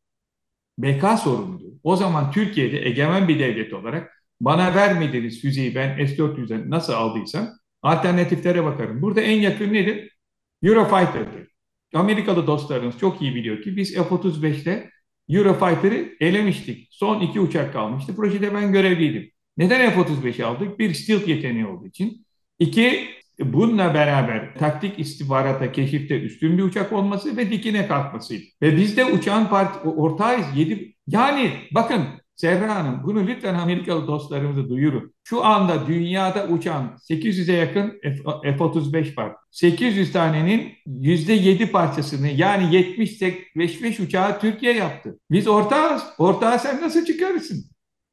beka 0.77 1.17
sorunudur. 1.17 1.65
O 1.83 1.95
zaman 1.95 2.31
Türkiye'de 2.31 2.85
egemen 2.85 3.27
bir 3.27 3.39
devlet 3.39 3.73
olarak 3.73 4.11
bana 4.41 4.75
vermediğiniz 4.75 5.41
füzeyi 5.41 5.75
ben 5.75 6.05
S-400'den 6.05 6.69
nasıl 6.69 6.93
aldıysam 6.93 7.49
alternatiflere 7.81 8.63
bakarım. 8.63 9.01
Burada 9.01 9.21
en 9.21 9.39
yakın 9.41 9.73
nedir? 9.73 10.17
Eurofighter'dır. 10.63 11.54
Amerikalı 11.95 12.47
dostlarımız 12.47 12.99
çok 12.99 13.21
iyi 13.21 13.35
biliyor 13.35 13.61
ki 13.61 13.77
biz 13.77 13.93
F-35'te 13.93 14.89
Eurofighter'ı 15.29 16.09
elemiştik. 16.19 16.87
Son 16.91 17.21
iki 17.21 17.39
uçak 17.39 17.73
kalmıştı. 17.73 18.15
Projede 18.15 18.53
ben 18.53 18.71
görevliydim. 18.71 19.31
Neden 19.57 19.91
F-35'i 19.91 20.43
aldık? 20.43 20.79
Bir 20.79 20.93
stealth 20.93 21.27
yeteneği 21.27 21.65
olduğu 21.65 21.87
için. 21.87 22.25
İki, 22.59 23.07
bununla 23.39 23.93
beraber 23.93 24.55
taktik 24.55 24.99
istihbarata, 24.99 25.71
keşifte 25.71 26.21
üstün 26.21 26.57
bir 26.57 26.63
uçak 26.63 26.93
olması 26.93 27.37
ve 27.37 27.51
dikine 27.51 27.87
kalkmasıydı. 27.87 28.43
Ve 28.61 28.77
biz 28.77 28.97
de 28.97 29.05
uçağın 29.05 29.45
part 29.45 29.85
ortağıyız. 29.85 30.45
Yedi, 30.55 30.95
yani 31.07 31.51
bakın 31.71 32.01
Serra 32.35 32.75
Hanım 32.75 33.01
bunu 33.03 33.27
lütfen 33.27 33.53
Amerikalı 33.53 34.07
dostlarımıza 34.07 34.69
duyurun. 34.69 35.13
Şu 35.23 35.45
anda 35.45 35.87
dünyada 35.87 36.47
uçan 36.47 36.97
800'e 37.09 37.53
yakın 37.53 37.99
F-35 38.43 39.17
var. 39.17 39.35
800 39.51 40.11
tanenin 40.11 40.73
%7 40.87 41.71
parçasını 41.71 42.27
yani 42.27 42.75
75 42.75 43.99
uçağı 43.99 44.39
Türkiye 44.39 44.73
yaptı. 44.73 45.19
Biz 45.31 45.47
ortağız. 45.47 46.03
Ortağı 46.17 46.59
sen 46.59 46.81
nasıl 46.81 47.05
çıkarırsın? 47.05 47.65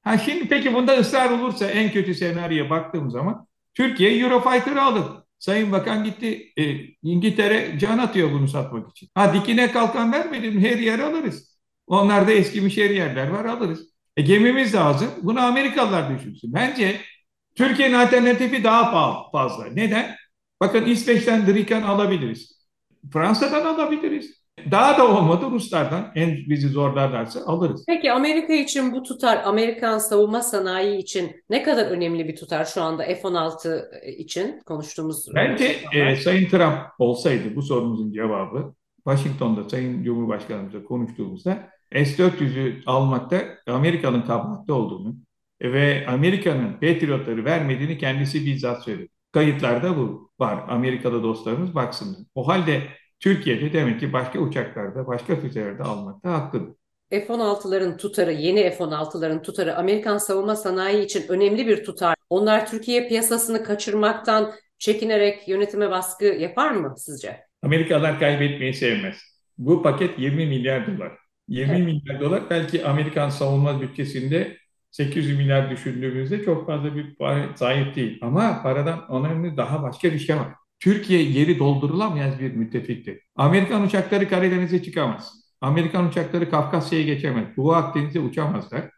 Ha 0.03 0.19
şimdi 0.19 0.49
peki 0.49 0.75
bunda 0.75 0.99
ısrar 0.99 1.31
olursa 1.31 1.67
en 1.67 1.91
kötü 1.91 2.15
senaryoya 2.15 2.71
baktığım 2.71 3.11
zaman 3.11 3.47
Türkiye 3.75 4.19
Eurofighter'ı 4.19 4.83
alır. 4.83 5.05
Sayın 5.39 5.73
Bakan 5.73 6.05
gitti 6.05 6.53
e, 6.57 6.77
İngiltere 7.03 7.79
can 7.79 7.99
atıyor 7.99 8.33
bunu 8.33 8.49
satmak 8.49 8.91
için. 8.91 9.09
Ha 9.15 9.35
dikine 9.35 9.73
kalkan 9.73 10.13
vermedim 10.13 10.61
her 10.61 10.79
yer 10.79 10.99
alırız. 10.99 11.59
Onlarda 11.87 12.33
eskimiş 12.33 12.77
her 12.77 12.91
yerler 12.91 13.29
var 13.29 13.45
alırız. 13.45 13.92
E, 14.17 14.23
gemimiz 14.23 14.75
lazım. 14.75 15.09
Bunu 15.23 15.41
Amerikalılar 15.41 16.19
düşünsün. 16.19 16.53
Bence 16.55 16.97
Türkiye'nin 17.55 17.95
alternatifi 17.95 18.65
daha 18.65 19.31
fazla. 19.33 19.67
Neden? 19.67 20.17
Bakın 20.61 20.85
İsveç'ten 20.85 21.47
Drikan 21.47 21.83
alabiliriz. 21.83 22.67
Fransa'dan 23.13 23.75
alabiliriz. 23.75 24.43
Daha 24.71 24.99
da 24.99 25.09
olmadı 25.09 25.47
Ruslardan 25.51 26.13
en 26.15 26.37
bizi 26.49 26.69
zorlarlarsa 26.69 27.41
alırız. 27.47 27.85
Peki 27.89 28.13
Amerika 28.13 28.53
için 28.53 28.93
bu 28.93 29.03
tutar, 29.03 29.43
Amerikan 29.45 29.99
savunma 29.99 30.43
sanayi 30.43 30.99
için 30.99 31.45
ne 31.51 31.63
kadar 31.63 31.87
önemli 31.87 32.29
bir 32.29 32.37
tutar 32.37 32.65
şu 32.65 32.83
anda 32.83 33.03
F-16 33.03 34.07
için 34.17 34.61
konuştuğumuz? 34.67 35.27
Bence 35.35 35.77
e, 35.93 36.17
Sayın 36.17 36.49
Trump 36.49 36.79
olsaydı 36.99 37.57
bu 37.57 37.63
sorumuzun 37.63 38.13
cevabı 38.13 38.75
Washington'da 39.05 39.69
Sayın 39.69 40.05
Cumhurbaşkanımızla 40.05 40.85
konuştuğumuzda 40.85 41.69
S-400'ü 41.93 42.83
almakta 42.87 43.43
Amerika'nın 43.67 44.23
kabahatli 44.23 44.73
olduğunu 44.73 45.15
ve 45.63 46.07
Amerika'nın 46.09 46.73
Patriot'ları 46.73 47.45
vermediğini 47.45 47.99
kendisi 47.99 48.47
bizzat 48.47 48.85
söyledi. 48.85 49.09
Kayıtlarda 49.33 49.97
bu 49.97 50.31
var. 50.39 50.65
Amerika'da 50.69 51.23
dostlarımız 51.23 51.75
baksınlar. 51.75 52.21
O 52.35 52.49
halde 52.49 52.83
Türkiye'de 53.21 53.73
demek 53.73 54.01
ki 54.01 54.13
başka 54.13 54.39
uçaklarda, 54.39 55.07
başka 55.07 55.37
füzelerde 55.37 55.83
almakta 55.83 56.33
haklıdır. 56.33 56.75
F-16'ların 57.11 57.97
tutarı, 57.97 58.33
yeni 58.33 58.71
F-16'ların 58.71 59.43
tutarı 59.43 59.77
Amerikan 59.77 60.19
savunma 60.19 60.57
sanayi 60.57 61.05
için 61.05 61.29
önemli 61.29 61.67
bir 61.67 61.85
tutar. 61.85 62.15
Onlar 62.31 62.67
Türkiye 62.67 63.09
piyasasını 63.09 63.65
kaçırmaktan 63.65 64.53
çekinerek 64.79 65.49
yönetime 65.49 65.91
baskı 65.91 66.25
yapar 66.25 66.71
mı 66.71 66.95
sizce? 66.97 67.52
Amerikalılar 67.63 68.19
kaybetmeyi 68.19 68.75
sevmez. 68.75 69.23
Bu 69.59 69.83
paket 69.83 70.19
20 70.19 70.47
milyar 70.47 70.87
dolar. 70.87 71.13
20 71.49 71.73
evet. 71.73 71.87
milyar 71.87 72.21
dolar 72.21 72.43
belki 72.51 72.85
Amerikan 72.85 73.29
savunma 73.29 73.81
bütçesinde 73.81 74.57
800 74.91 75.39
milyar 75.39 75.71
düşündüğümüzde 75.71 76.45
çok 76.45 76.67
fazla 76.67 76.97
bir 76.97 77.15
para 77.15 77.57
sahip 77.57 77.97
değil. 77.97 78.19
Ama 78.23 78.63
paradan 78.63 79.11
önemli 79.11 79.57
daha 79.57 79.83
başka 79.83 80.13
bir 80.13 80.19
şey 80.19 80.37
var. 80.37 80.49
Türkiye 80.81 81.23
yeri 81.23 81.59
doldurulamayan 81.59 82.39
bir 82.39 82.53
müttefiktir. 82.53 83.21
Amerikan 83.37 83.83
uçakları 83.83 84.29
Karadeniz'e 84.29 84.83
çıkamaz. 84.83 85.33
Amerikan 85.61 86.09
uçakları 86.09 86.51
Kafkasya'ya 86.51 87.05
geçemez. 87.05 87.57
Doğu 87.57 87.73
Akdeniz'e 87.73 88.21
uçamazlar. 88.21 88.91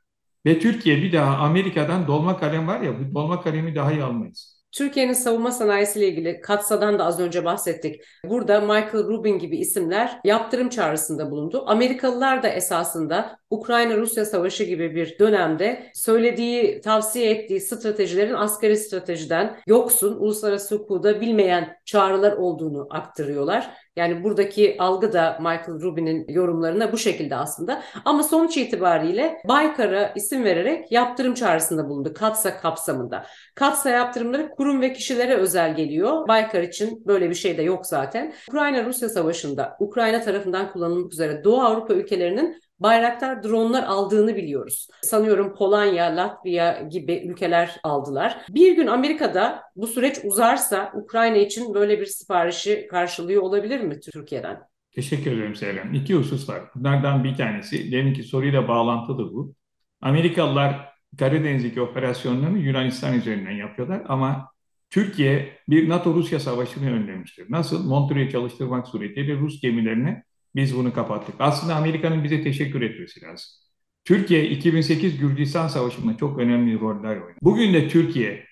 Ve 0.47 0.59
Türkiye 0.59 0.97
bir 0.97 1.13
daha 1.13 1.37
Amerika'dan 1.37 2.07
dolma 2.07 2.39
kalem 2.39 2.67
var 2.67 2.81
ya 2.81 3.01
bu 3.01 3.15
dolma 3.15 3.43
kalemi 3.43 3.75
daha 3.75 3.93
iyi 3.93 4.03
almayız. 4.03 4.64
Türkiye'nin 4.75 5.13
savunma 5.13 5.51
sanayisiyle 5.51 6.09
ilgili 6.09 6.41
Katsa'dan 6.41 6.99
da 6.99 7.05
az 7.05 7.21
önce 7.21 7.45
bahsettik. 7.45 8.03
Burada 8.25 8.61
Michael 8.61 9.05
Rubin 9.05 9.39
gibi 9.39 9.57
isimler 9.57 10.21
yaptırım 10.25 10.69
çağrısında 10.69 11.31
bulundu. 11.31 11.65
Amerikalılar 11.67 12.43
da 12.43 12.49
esasında 12.49 13.39
Ukrayna-Rusya 13.59 14.25
savaşı 14.25 14.65
gibi 14.65 14.95
bir 14.95 15.19
dönemde 15.19 15.91
söylediği, 15.95 16.81
tavsiye 16.81 17.31
ettiği 17.31 17.61
stratejilerin 17.61 18.35
askeri 18.35 18.77
stratejiden 18.77 19.57
yoksun, 19.67 20.17
uluslararası 20.17 20.75
hukuda 20.75 21.21
bilmeyen 21.21 21.77
çağrılar 21.85 22.33
olduğunu 22.33 22.87
aktarıyorlar. 22.91 23.71
Yani 23.97 24.25
buradaki 24.25 24.77
algı 24.79 25.13
da 25.13 25.39
Michael 25.41 25.81
Rubin'in 25.83 26.25
yorumlarına 26.29 26.93
bu 26.93 26.99
şekilde 26.99 27.37
aslında. 27.37 27.83
Ama 28.05 28.23
sonuç 28.23 28.57
itibariyle 28.57 29.39
Baykar'a 29.49 30.13
isim 30.17 30.45
vererek 30.45 30.93
yaptırım 30.93 31.35
çağrısında 31.35 31.89
bulundu 31.89 32.15
Katsa 32.15 32.57
kapsamında. 32.57 33.27
Katsa 33.55 33.91
yaptırımları 33.91 34.51
kurum 34.51 34.81
ve 34.81 34.93
kişilere 34.93 35.35
özel 35.35 35.77
geliyor. 35.77 36.29
Baykar 36.29 36.63
için 36.63 37.07
böyle 37.07 37.31
bir 37.31 37.35
şey 37.35 37.59
de 37.59 37.63
yok 37.63 37.87
zaten. 37.87 38.33
Ukrayna-Rusya 38.49 39.09
savaşında 39.09 39.77
Ukrayna 39.81 40.21
tarafından 40.21 40.73
kullanılmak 40.73 41.13
üzere 41.13 41.45
Doğu 41.45 41.61
Avrupa 41.61 41.95
ülkelerinin 41.95 42.64
Bayraktar 42.81 43.43
dronlar 43.43 43.83
aldığını 43.83 44.37
biliyoruz. 44.37 44.89
Sanıyorum 45.03 45.55
Polonya, 45.55 46.17
Latvia 46.17 46.83
gibi 46.83 47.23
ülkeler 47.27 47.77
aldılar. 47.83 48.47
Bir 48.51 48.77
gün 48.77 48.87
Amerika'da 48.87 49.63
bu 49.77 49.87
süreç 49.87 50.19
uzarsa 50.25 50.93
Ukrayna 50.95 51.37
için 51.37 51.75
böyle 51.75 52.01
bir 52.01 52.07
siparişi 52.07 52.87
karşılıyor 52.91 53.43
olabilir 53.43 53.81
mi 53.81 54.01
Türkiye'den? 54.01 54.61
Teşekkür 54.95 55.33
ederim 55.33 55.55
Selam. 55.55 55.95
İki 55.95 56.15
husus 56.15 56.49
var. 56.49 56.63
Bunlardan 56.75 57.25
bir 57.25 57.37
tanesi, 57.37 57.93
deminki 57.93 58.23
soruyla 58.23 58.69
bağlantılı 58.69 59.33
bu. 59.33 59.55
Amerikalılar 60.01 60.89
Karadeniz'deki 61.19 61.81
operasyonlarını 61.81 62.59
Yunanistan 62.59 63.19
üzerinden 63.19 63.51
yapıyorlar 63.51 64.03
ama 64.09 64.49
Türkiye 64.91 65.59
bir 65.69 65.89
NATO-Rusya 65.89 66.41
savaşını 66.41 66.93
önlemiştir. 66.93 67.47
Nasıl? 67.49 67.89
Montreux'u 67.89 68.33
çalıştırmak 68.33 68.89
suretiyle 68.89 69.35
Rus 69.35 69.61
gemilerini 69.61 70.23
biz 70.57 70.77
bunu 70.77 70.93
kapattık. 70.93 71.35
Aslında 71.39 71.75
Amerika'nın 71.75 72.25
bize 72.25 72.43
teşekkür 72.43 72.83
etmesi 72.83 73.23
lazım. 73.23 73.51
Türkiye 74.05 74.49
2008 74.49 75.19
Gürcistan 75.19 75.69
Savaşı'nda 75.69 76.17
çok 76.17 76.39
önemli 76.39 76.81
roller 76.81 77.17
oynadı. 77.17 77.39
Bugün 77.43 77.75
de 77.75 77.89
Türkiye 77.89 78.47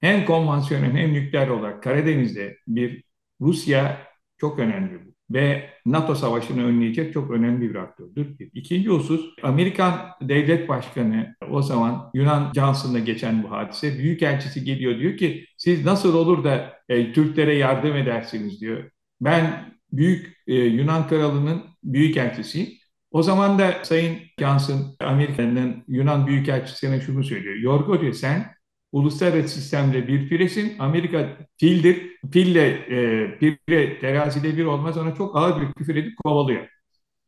hem 0.00 0.24
konvansiyonel 0.24 0.92
hem 0.96 1.12
nükleer 1.12 1.48
olarak 1.48 1.82
Karadeniz'de 1.82 2.56
bir 2.66 3.04
Rusya 3.40 4.06
çok 4.36 4.58
önemli 4.58 5.06
bu. 5.06 5.08
Ve 5.30 5.70
NATO 5.86 6.14
savaşını 6.14 6.64
önleyecek 6.64 7.12
çok 7.12 7.30
önemli 7.30 7.70
bir 7.70 7.74
aktördür. 7.74 8.36
İkinci 8.54 8.88
husus 8.88 9.34
Amerikan 9.42 10.00
devlet 10.22 10.68
başkanı 10.68 11.34
o 11.50 11.62
zaman 11.62 12.10
Yunan 12.14 12.52
Johnson'la 12.54 12.98
geçen 12.98 13.42
bu 13.42 13.50
hadise 13.50 13.98
büyükelçisi 13.98 14.64
geliyor 14.64 14.98
diyor 14.98 15.16
ki 15.16 15.46
siz 15.56 15.84
nasıl 15.84 16.14
olur 16.14 16.44
da 16.44 16.72
e, 16.88 17.12
Türklere 17.12 17.54
yardım 17.54 17.96
edersiniz 17.96 18.60
diyor. 18.60 18.90
Ben 19.20 19.72
Büyük 19.92 20.36
e, 20.46 20.54
Yunan 20.54 21.08
Kralı'nın 21.08 21.64
büyükelçisiyim. 21.84 22.68
O 23.10 23.22
zaman 23.22 23.58
da 23.58 23.84
Sayın 23.84 24.18
Johnson 24.38 24.96
Amerika'nın 25.00 25.84
Yunan 25.88 26.26
Büyükelçisi'ne 26.26 27.00
şunu 27.00 27.24
söylüyor. 27.24 27.56
Yorgo 27.56 28.00
diyor 28.00 28.12
sen 28.12 28.46
uluslararası 28.92 29.48
sistemde 29.60 30.08
bir 30.08 30.28
piresin. 30.28 30.78
Amerika 30.78 31.38
fildir. 31.58 32.18
Fille 32.32 32.68
e, 32.68 33.38
pire 33.38 33.98
terazide 34.00 34.56
bir 34.56 34.64
olmaz. 34.64 34.98
Ona 34.98 35.14
çok 35.14 35.36
ağır 35.36 35.60
bir 35.62 35.72
küfür 35.72 35.96
edip 35.96 36.18
kovalıyor. 36.24 36.68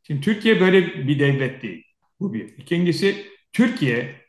Şimdi 0.03 0.21
Türkiye 0.21 0.61
böyle 0.61 1.09
bir 1.09 1.19
devlet 1.19 1.63
değil. 1.63 1.85
Bu 2.21 2.33
bir. 2.35 2.59
İkincisi 2.59 3.27
Türkiye 3.53 4.21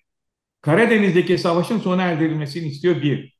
Karadeniz'deki 0.61 1.37
savaşın 1.37 1.79
sona 1.79 2.03
erdirilmesini 2.03 2.67
istiyor 2.67 3.01
bir. 3.01 3.37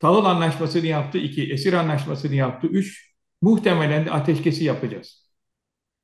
Tahıl 0.00 0.24
anlaşmasını 0.24 0.86
yaptı 0.86 1.18
iki. 1.18 1.52
Esir 1.52 1.72
anlaşmasını 1.72 2.34
yaptı 2.34 2.66
üç. 2.66 3.07
Muhtemelen 3.42 4.06
de 4.06 4.10
ateşkesi 4.10 4.64
yapacağız. 4.64 5.28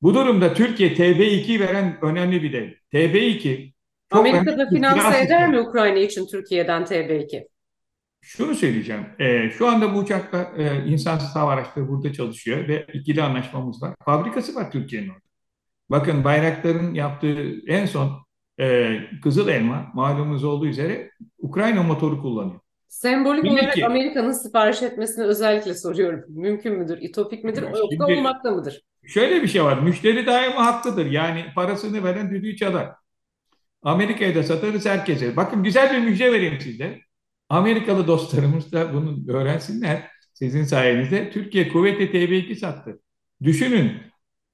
Bu 0.01 0.13
durumda 0.13 0.53
Türkiye 0.53 0.93
TB2 0.93 1.59
veren 1.59 1.97
önemli 2.01 2.43
bir 2.43 2.53
devlet. 2.53 2.77
TB2 2.93 3.73
Amerika'da 4.11 4.69
finanse 4.69 5.19
eder 5.21 5.49
mi 5.49 5.59
Ukrayna 5.59 5.99
için 5.99 6.27
Türkiye'den 6.27 6.83
TB2? 6.83 7.47
Şunu 8.21 8.55
söyleyeceğim. 8.55 9.05
E, 9.19 9.49
şu 9.49 9.67
anda 9.67 9.93
bu 9.93 9.97
uçakla 9.97 10.51
e, 10.57 10.85
insansız 10.85 11.35
hava 11.35 11.51
araçları 11.51 11.87
burada 11.87 12.13
çalışıyor 12.13 12.67
ve 12.67 12.87
ikili 12.93 13.23
anlaşmamız 13.23 13.81
var. 13.81 13.95
Fabrikası 14.05 14.55
var 14.55 14.71
Türkiye'nin 14.71 15.09
orada. 15.09 15.21
Bakın 15.89 16.23
Bayraktar'ın 16.23 16.93
yaptığı 16.93 17.61
en 17.67 17.85
son 17.85 18.25
e, 18.59 18.97
Kızıl 19.23 19.47
Elma 19.47 19.91
malumunuz 19.93 20.43
olduğu 20.43 20.67
üzere 20.67 21.11
Ukrayna 21.37 21.83
motoru 21.83 22.21
kullanıyor. 22.21 22.59
Sembolik 22.95 23.45
Şimdi 23.45 23.59
olarak 23.59 23.83
Amerika'nın 23.83 24.31
sipariş 24.31 24.81
etmesini 24.81 25.25
özellikle 25.25 25.73
soruyorum. 25.73 26.25
Mümkün 26.27 26.73
müdür, 26.73 26.97
itopik 27.01 27.43
midir, 27.43 27.61
yoksa 27.61 28.05
olmakta 28.05 28.51
mıdır? 28.51 28.81
Şöyle 29.05 29.43
bir 29.43 29.47
şey 29.47 29.63
var. 29.63 29.77
Müşteri 29.77 30.25
daima 30.25 30.65
haklıdır. 30.65 31.05
Yani 31.05 31.45
parasını 31.55 32.03
veren 32.03 32.31
düdüğü 32.31 32.55
çalar. 32.55 32.89
Amerika'ya 33.81 34.35
da 34.35 34.43
satarız 34.43 34.85
herkese. 34.85 35.35
Bakın 35.35 35.63
güzel 35.63 35.93
bir 35.93 36.09
müjde 36.09 36.31
vereyim 36.31 36.61
size. 36.61 36.99
Amerikalı 37.49 38.07
dostlarımız 38.07 38.71
da 38.71 38.93
bunu 38.93 39.37
öğrensinler. 39.37 40.07
Sizin 40.33 40.63
sayenizde 40.63 41.31
Türkiye 41.31 41.69
kuvveti 41.69 42.03
TB2 42.03 42.55
sattı. 42.55 42.99
Düşünün. 43.43 43.91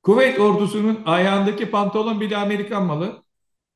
Kuvvet 0.03 0.39
ordusunun 0.39 1.01
ayağındaki 1.05 1.71
pantolon 1.71 2.21
bile 2.21 2.37
Amerikan 2.37 2.85
malı. 2.85 3.23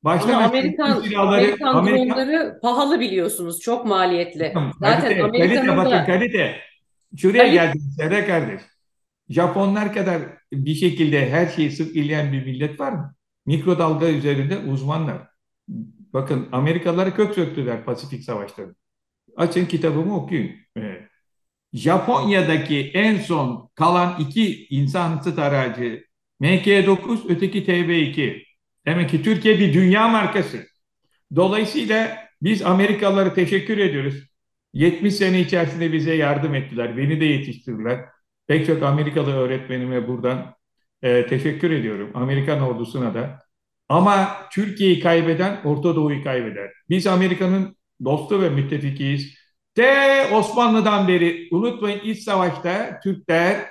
Başta 0.02 0.36
Ama 0.36 0.46
Amerikan, 0.46 1.00
silahları, 1.00 1.40
Amerikan 1.40 1.74
Amerika... 1.74 2.14
dronları 2.14 2.58
pahalı 2.62 3.00
biliyorsunuz. 3.00 3.60
Çok 3.60 3.86
maliyetli. 3.86 4.54
Zaten 4.80 5.00
kalite, 5.00 5.24
Amerika'nın 5.24 5.66
kalite, 5.66 5.76
bakın 5.76 6.06
kalite. 6.06 6.56
Şuraya 7.16 7.38
kalite... 7.38 7.54
geldiniz 7.54 7.96
Sere 7.96 8.26
kardeş. 8.26 8.60
Japonlar 9.28 9.94
kadar 9.94 10.22
bir 10.52 10.74
şekilde 10.74 11.30
her 11.30 11.46
şeyi 11.46 11.70
sık 11.70 11.96
ileyen 11.96 12.32
bir 12.32 12.44
millet 12.44 12.80
var 12.80 12.92
mı? 12.92 13.14
Mikrodalga 13.46 14.08
üzerinde 14.08 14.58
uzmanlar. 14.58 15.18
Bakın 16.12 16.48
Amerikalıları 16.52 17.14
kök 17.14 17.34
söktüler 17.34 17.84
Pasifik 17.84 18.24
Savaşları. 18.24 18.74
Açın 19.36 19.66
kitabımı 19.66 20.16
okuyun. 20.16 20.50
Evet. 20.76 21.02
Japonya'daki 21.72 22.90
en 22.94 23.16
son 23.16 23.70
kalan 23.74 24.16
iki 24.20 24.66
insansız 24.66 25.38
aracı 25.38 26.04
MK9, 26.40 27.18
öteki 27.28 27.64
TB2. 27.64 28.45
Demek 28.86 29.10
ki 29.10 29.22
Türkiye 29.22 29.58
bir 29.58 29.74
dünya 29.74 30.08
markası. 30.08 30.66
Dolayısıyla 31.36 32.18
biz 32.42 32.62
Amerikalılara 32.62 33.34
teşekkür 33.34 33.78
ediyoruz. 33.78 34.14
70 34.72 35.14
sene 35.14 35.40
içerisinde 35.40 35.92
bize 35.92 36.14
yardım 36.14 36.54
ettiler. 36.54 36.96
Beni 36.96 37.20
de 37.20 37.24
yetiştirdiler. 37.24 38.00
Pek 38.46 38.66
çok 38.66 38.82
Amerikalı 38.82 39.32
öğretmenime 39.32 40.08
buradan 40.08 40.54
e, 41.02 41.26
teşekkür 41.26 41.70
ediyorum. 41.70 42.10
Amerikan 42.14 42.60
ordusuna 42.62 43.14
da. 43.14 43.42
Ama 43.88 44.36
Türkiye'yi 44.52 45.00
kaybeden 45.00 45.60
Orta 45.64 45.96
Doğu'yu 45.96 46.24
kaybeder. 46.24 46.70
Biz 46.88 47.06
Amerika'nın 47.06 47.76
dostu 48.04 48.42
ve 48.42 48.50
müttefikiyiz. 48.50 49.34
De 49.76 50.28
Osmanlı'dan 50.32 51.08
beri 51.08 51.48
unutmayın 51.50 52.00
iç 52.00 52.22
savaşta 52.22 53.00
Türkler 53.04 53.66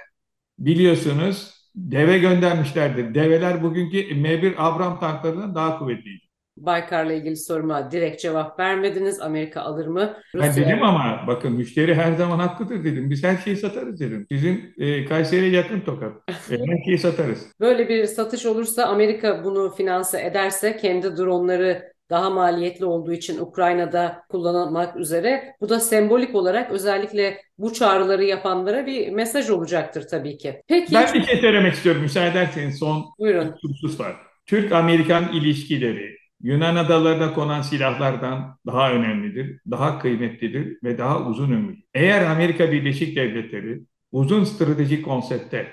biliyorsunuz 0.59 1.54
deve 1.75 2.17
göndermişlerdir. 2.17 3.15
Develer 3.15 3.63
bugünkü 3.63 3.97
M1 3.97 4.53
Abram 4.57 4.99
tanklarından 4.99 5.55
daha 5.55 5.79
kuvvetliydi. 5.79 6.25
Baykar'la 6.57 7.13
ilgili 7.13 7.37
soruma 7.37 7.91
direkt 7.91 8.21
cevap 8.21 8.59
vermediniz. 8.59 9.21
Amerika 9.21 9.61
alır 9.61 9.87
mı? 9.87 10.17
Rusya... 10.35 10.49
Ben 10.49 10.55
dedim 10.55 10.83
ama 10.83 11.23
bakın 11.27 11.51
müşteri 11.51 11.95
her 11.95 12.13
zaman 12.13 12.39
hakkıdır 12.39 12.83
dedim. 12.83 13.09
Biz 13.09 13.23
her 13.23 13.37
şeyi 13.37 13.57
satarız 13.57 13.99
dedim. 13.99 14.25
Sizin 14.31 14.73
e, 14.77 15.05
Kayseri'ye 15.05 15.51
yakın 15.51 15.79
tokat. 15.79 16.13
E, 16.51 16.57
her 16.57 16.83
şeyi 16.85 16.97
satarız. 16.97 17.45
Böyle 17.59 17.89
bir 17.89 18.05
satış 18.05 18.45
olursa 18.45 18.85
Amerika 18.85 19.43
bunu 19.43 19.75
finanse 19.75 20.25
ederse 20.25 20.77
kendi 20.77 21.17
dronları 21.17 21.94
daha 22.09 22.29
maliyetli 22.29 22.85
olduğu 22.85 23.13
için 23.13 23.39
Ukrayna'da 23.39 24.23
kullanılmak 24.29 24.97
üzere. 24.97 25.55
Bu 25.61 25.69
da 25.69 25.79
sembolik 25.79 26.35
olarak 26.35 26.71
özellikle 26.71 27.41
bu 27.57 27.73
çağrıları 27.73 28.23
yapanlara 28.23 28.85
bir 28.85 29.09
mesaj 29.09 29.49
olacaktır 29.49 30.07
tabii 30.11 30.37
ki. 30.37 30.61
Peki. 30.67 30.93
Ben 30.93 31.13
bir 31.13 31.23
şey 31.23 31.37
söylemek 31.37 31.73
istiyorum 31.73 32.01
müsaade 32.01 32.29
ederseniz 32.29 32.79
son 32.79 33.05
Buyurun. 33.19 33.55
husus 33.61 33.99
var. 33.99 34.15
Türk-Amerikan 34.45 35.33
ilişkileri 35.33 36.15
Yunan 36.41 36.75
adalarına 36.75 37.33
konan 37.33 37.61
silahlardan 37.61 38.57
daha 38.65 38.91
önemlidir, 38.91 39.59
daha 39.71 39.99
kıymetlidir 39.99 40.77
ve 40.83 40.97
daha 40.97 41.25
uzun 41.25 41.51
ömürlü. 41.51 41.77
Eğer 41.93 42.25
Amerika 42.25 42.71
Birleşik 42.71 43.15
Devletleri 43.15 43.81
uzun 44.11 44.43
stratejik 44.43 45.05
konsepte 45.05 45.67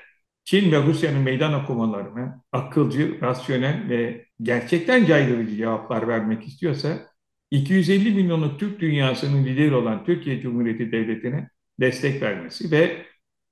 Çin 0.44 0.72
ve 0.72 0.83
Rusya'nın 0.83 1.22
meydan 1.22 1.55
okumalarına 1.55 2.42
akılcı, 2.52 3.20
rasyonel 3.20 3.88
ve 3.88 4.26
gerçekten 4.42 5.07
caydırıcı 5.07 5.57
cevaplar 5.57 6.09
vermek 6.09 6.48
istiyorsa 6.48 6.98
250 7.50 8.14
milyonluk 8.14 8.61
Türk 8.61 8.81
dünyasının 8.81 9.44
lideri 9.44 9.74
olan 9.74 10.05
Türkiye 10.05 10.40
Cumhuriyeti 10.40 10.92
Devleti'ne 10.92 11.48
destek 11.81 12.22
vermesi 12.22 12.70
ve 12.70 13.07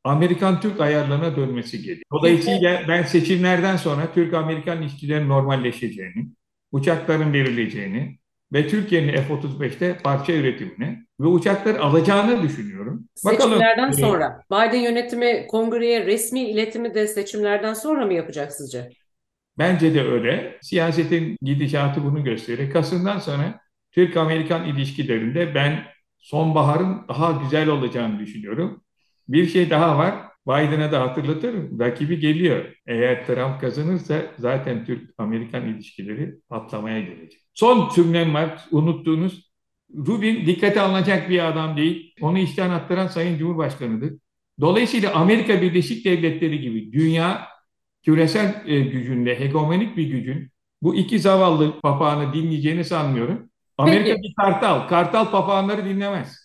Amerikan-Türk 0.05 0.81
ayarlarına 0.81 1.37
dönmesi 1.37 1.77
gerekiyor. 1.77 2.05
Dolayısıyla 2.13 2.85
ben 2.89 3.03
seçimlerden 3.03 3.77
sonra 3.77 4.13
Türk-Amerikan 4.15 4.83
ilişkilerin 4.83 5.29
normalleşeceğini, 5.29 6.29
uçakların 6.73 7.33
verileceğini 7.33 8.20
ve 8.53 8.69
Türkiye'nin 8.69 9.13
F-35'te 9.13 9.99
parça 9.99 10.33
üretimini 10.33 10.99
ve 11.21 11.27
uçakları 11.27 11.81
alacağını 11.81 12.43
düşünüyorum. 12.43 13.09
Seçimlerden 13.15 13.93
Bakalım. 13.93 13.93
sonra 13.93 14.43
Biden 14.51 14.81
yönetimi 14.81 15.47
kongreye 15.47 16.07
resmi 16.07 16.41
iletimi 16.41 16.95
de 16.95 17.07
seçimlerden 17.07 17.75
sonra 17.75 18.07
mı 18.07 18.15
yapacak 18.15 18.53
sizce? 18.53 18.91
Bence 19.59 19.95
de 19.95 20.03
öyle. 20.03 20.59
Siyasetin 20.63 21.37
gidişatı 21.43 22.05
bunu 22.05 22.25
gösteriyor. 22.25 22.71
Kasım'dan 22.73 23.19
sonra 23.19 23.61
Türk-Amerikan 23.93 24.69
ilişkilerinde 24.69 25.55
ben 25.55 25.85
sonbaharın 26.19 27.09
daha 27.09 27.43
güzel 27.43 27.69
olacağını 27.69 28.19
düşünüyorum. 28.19 28.83
Bir 29.29 29.47
şey 29.47 29.71
daha 29.71 29.99
var. 29.99 30.30
Biden'a 30.47 30.93
da 30.93 31.01
hatırlatırım. 31.01 31.81
Rakibi 31.81 32.19
geliyor. 32.19 32.65
Eğer 32.87 33.27
Trump 33.27 33.61
kazanırsa 33.61 34.23
zaten 34.39 34.85
Türk-Amerikan 34.85 35.67
ilişkileri 35.67 36.35
patlamaya 36.49 37.01
gelecek. 37.01 37.41
Son 37.55 37.91
cümlem 37.95 38.35
var. 38.35 38.65
Unuttuğunuz. 38.71 39.51
Rubin 39.97 40.47
dikkate 40.47 40.81
alınacak 40.81 41.31
bir 41.31 41.49
adam 41.49 41.77
değil. 41.77 42.15
Onu 42.21 42.39
işten 42.39 42.71
attıran 42.71 43.07
Sayın 43.07 43.39
Cumhurbaşkanı'dır. 43.39 44.13
Dolayısıyla 44.61 45.15
Amerika 45.15 45.63
Birleşik 45.63 46.05
Devletleri 46.05 46.61
gibi 46.61 46.93
dünya 46.93 47.49
küresel 48.03 48.63
e, 48.67 48.81
gücünde, 48.81 49.41
hegemonik 49.41 49.97
bir 49.97 50.07
gücün 50.07 50.51
bu 50.83 50.95
iki 50.95 51.19
zavallı 51.19 51.81
papağanı 51.81 52.33
dinleyeceğini 52.33 52.85
sanmıyorum. 52.85 53.51
Amerika 53.79 54.15
Peki. 54.15 54.23
bir 54.23 54.35
kartal. 54.35 54.89
Kartal 54.89 55.31
papağanları 55.31 55.85
dinlemez. 55.85 56.40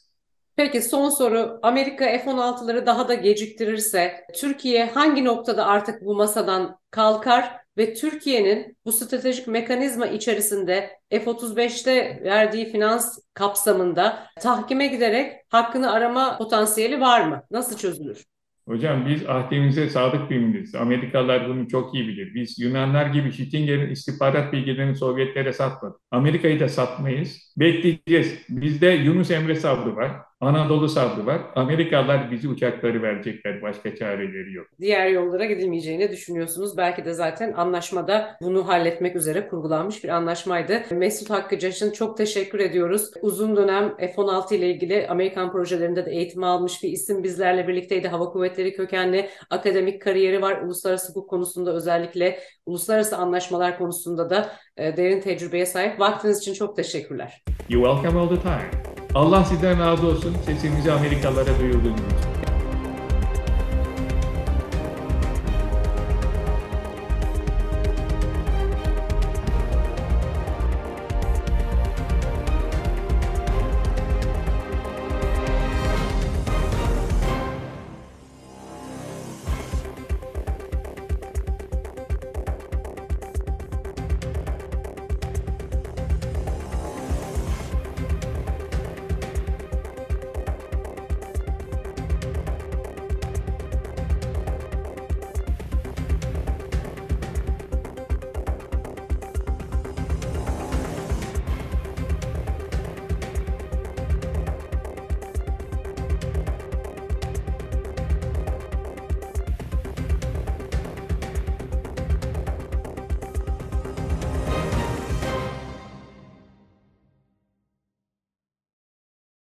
Peki 0.55 0.81
son 0.81 1.09
soru. 1.09 1.59
Amerika 1.63 2.05
F-16'ları 2.05 2.85
daha 2.85 3.07
da 3.07 3.13
geciktirirse 3.13 4.25
Türkiye 4.35 4.85
hangi 4.85 5.25
noktada 5.25 5.65
artık 5.65 6.01
bu 6.05 6.15
masadan 6.15 6.77
kalkar 6.91 7.51
ve 7.77 7.93
Türkiye'nin 7.93 8.77
bu 8.85 8.91
stratejik 8.91 9.47
mekanizma 9.47 10.07
içerisinde 10.07 10.89
F-35'te 11.09 12.21
verdiği 12.23 12.71
finans 12.71 13.19
kapsamında 13.33 14.27
tahkime 14.41 14.87
giderek 14.87 15.33
hakkını 15.49 15.91
arama 15.91 16.37
potansiyeli 16.37 17.01
var 17.01 17.27
mı? 17.27 17.43
Nasıl 17.51 17.77
çözülür? 17.77 18.25
Hocam 18.67 19.05
biz 19.07 19.25
ahdimize 19.25 19.89
sadık 19.89 20.29
bir 20.29 20.37
milletiz. 20.37 20.75
Amerikalılar 20.75 21.49
bunu 21.49 21.67
çok 21.67 21.95
iyi 21.95 22.07
bilir. 22.07 22.33
Biz 22.35 22.59
Yunanlar 22.59 23.05
gibi 23.05 23.31
Schittinger'in 23.31 23.89
istihbarat 23.89 24.53
bilgilerini 24.53 24.95
Sovyetlere 24.95 25.53
satmadık. 25.53 25.99
Amerika'yı 26.11 26.59
da 26.59 26.69
satmayız. 26.69 27.53
Bekleyeceğiz. 27.57 28.39
Bizde 28.49 28.87
Yunus 28.87 29.31
Emre 29.31 29.55
sabrı 29.55 29.95
var. 29.95 30.11
Anadolu 30.45 30.89
sabrı 30.89 31.25
var. 31.25 31.41
Amerikalılar 31.55 32.31
bizi 32.31 32.47
uçakları 32.47 33.01
verecekler. 33.01 33.61
Başka 33.61 33.95
çareleri 33.95 34.53
yok. 34.53 34.67
Diğer 34.79 35.07
yollara 35.07 35.45
gidilmeyeceğini 35.45 36.11
düşünüyorsunuz. 36.11 36.77
Belki 36.77 37.05
de 37.05 37.13
zaten 37.13 37.53
anlaşmada 37.53 38.37
bunu 38.41 38.67
halletmek 38.67 39.15
üzere 39.15 39.47
kurgulanmış 39.47 40.03
bir 40.03 40.09
anlaşmaydı. 40.09 40.81
Mesut 40.91 41.29
Hakkı 41.29 41.59
Caş'ın 41.59 41.91
çok 41.91 42.17
teşekkür 42.17 42.59
ediyoruz. 42.59 43.11
Uzun 43.21 43.55
dönem 43.55 43.95
F-16 43.97 44.55
ile 44.55 44.69
ilgili 44.69 45.07
Amerikan 45.07 45.51
projelerinde 45.51 46.05
de 46.05 46.11
eğitim 46.11 46.43
almış 46.43 46.83
bir 46.83 46.89
isim 46.89 47.23
bizlerle 47.23 47.67
birlikteydi. 47.67 48.07
Hava 48.07 48.25
Kuvvetleri 48.25 48.73
kökenli 48.73 49.29
akademik 49.49 50.01
kariyeri 50.01 50.41
var. 50.41 50.61
Uluslararası 50.61 51.09
hukuk 51.09 51.29
konusunda 51.29 51.73
özellikle 51.73 52.39
uluslararası 52.65 53.17
anlaşmalar 53.17 53.77
konusunda 53.77 54.29
da 54.29 54.49
e, 54.77 54.97
derin 54.97 55.21
tecrübeye 55.21 55.65
sahip. 55.65 55.99
Vaktiniz 55.99 56.39
için 56.39 56.53
çok 56.53 56.75
teşekkürler. 56.75 57.43
You 57.69 57.83
welcome 57.83 58.19
all 58.19 58.29
the 58.29 58.41
time. 58.41 58.94
Allah 59.15 59.45
sizden 59.45 59.79
razı 59.79 60.07
olsun. 60.07 60.35
Sesimizi 60.45 60.91
Amerikalılara 60.91 61.59
duyurduğunuz 61.59 61.99
için. 61.99 62.34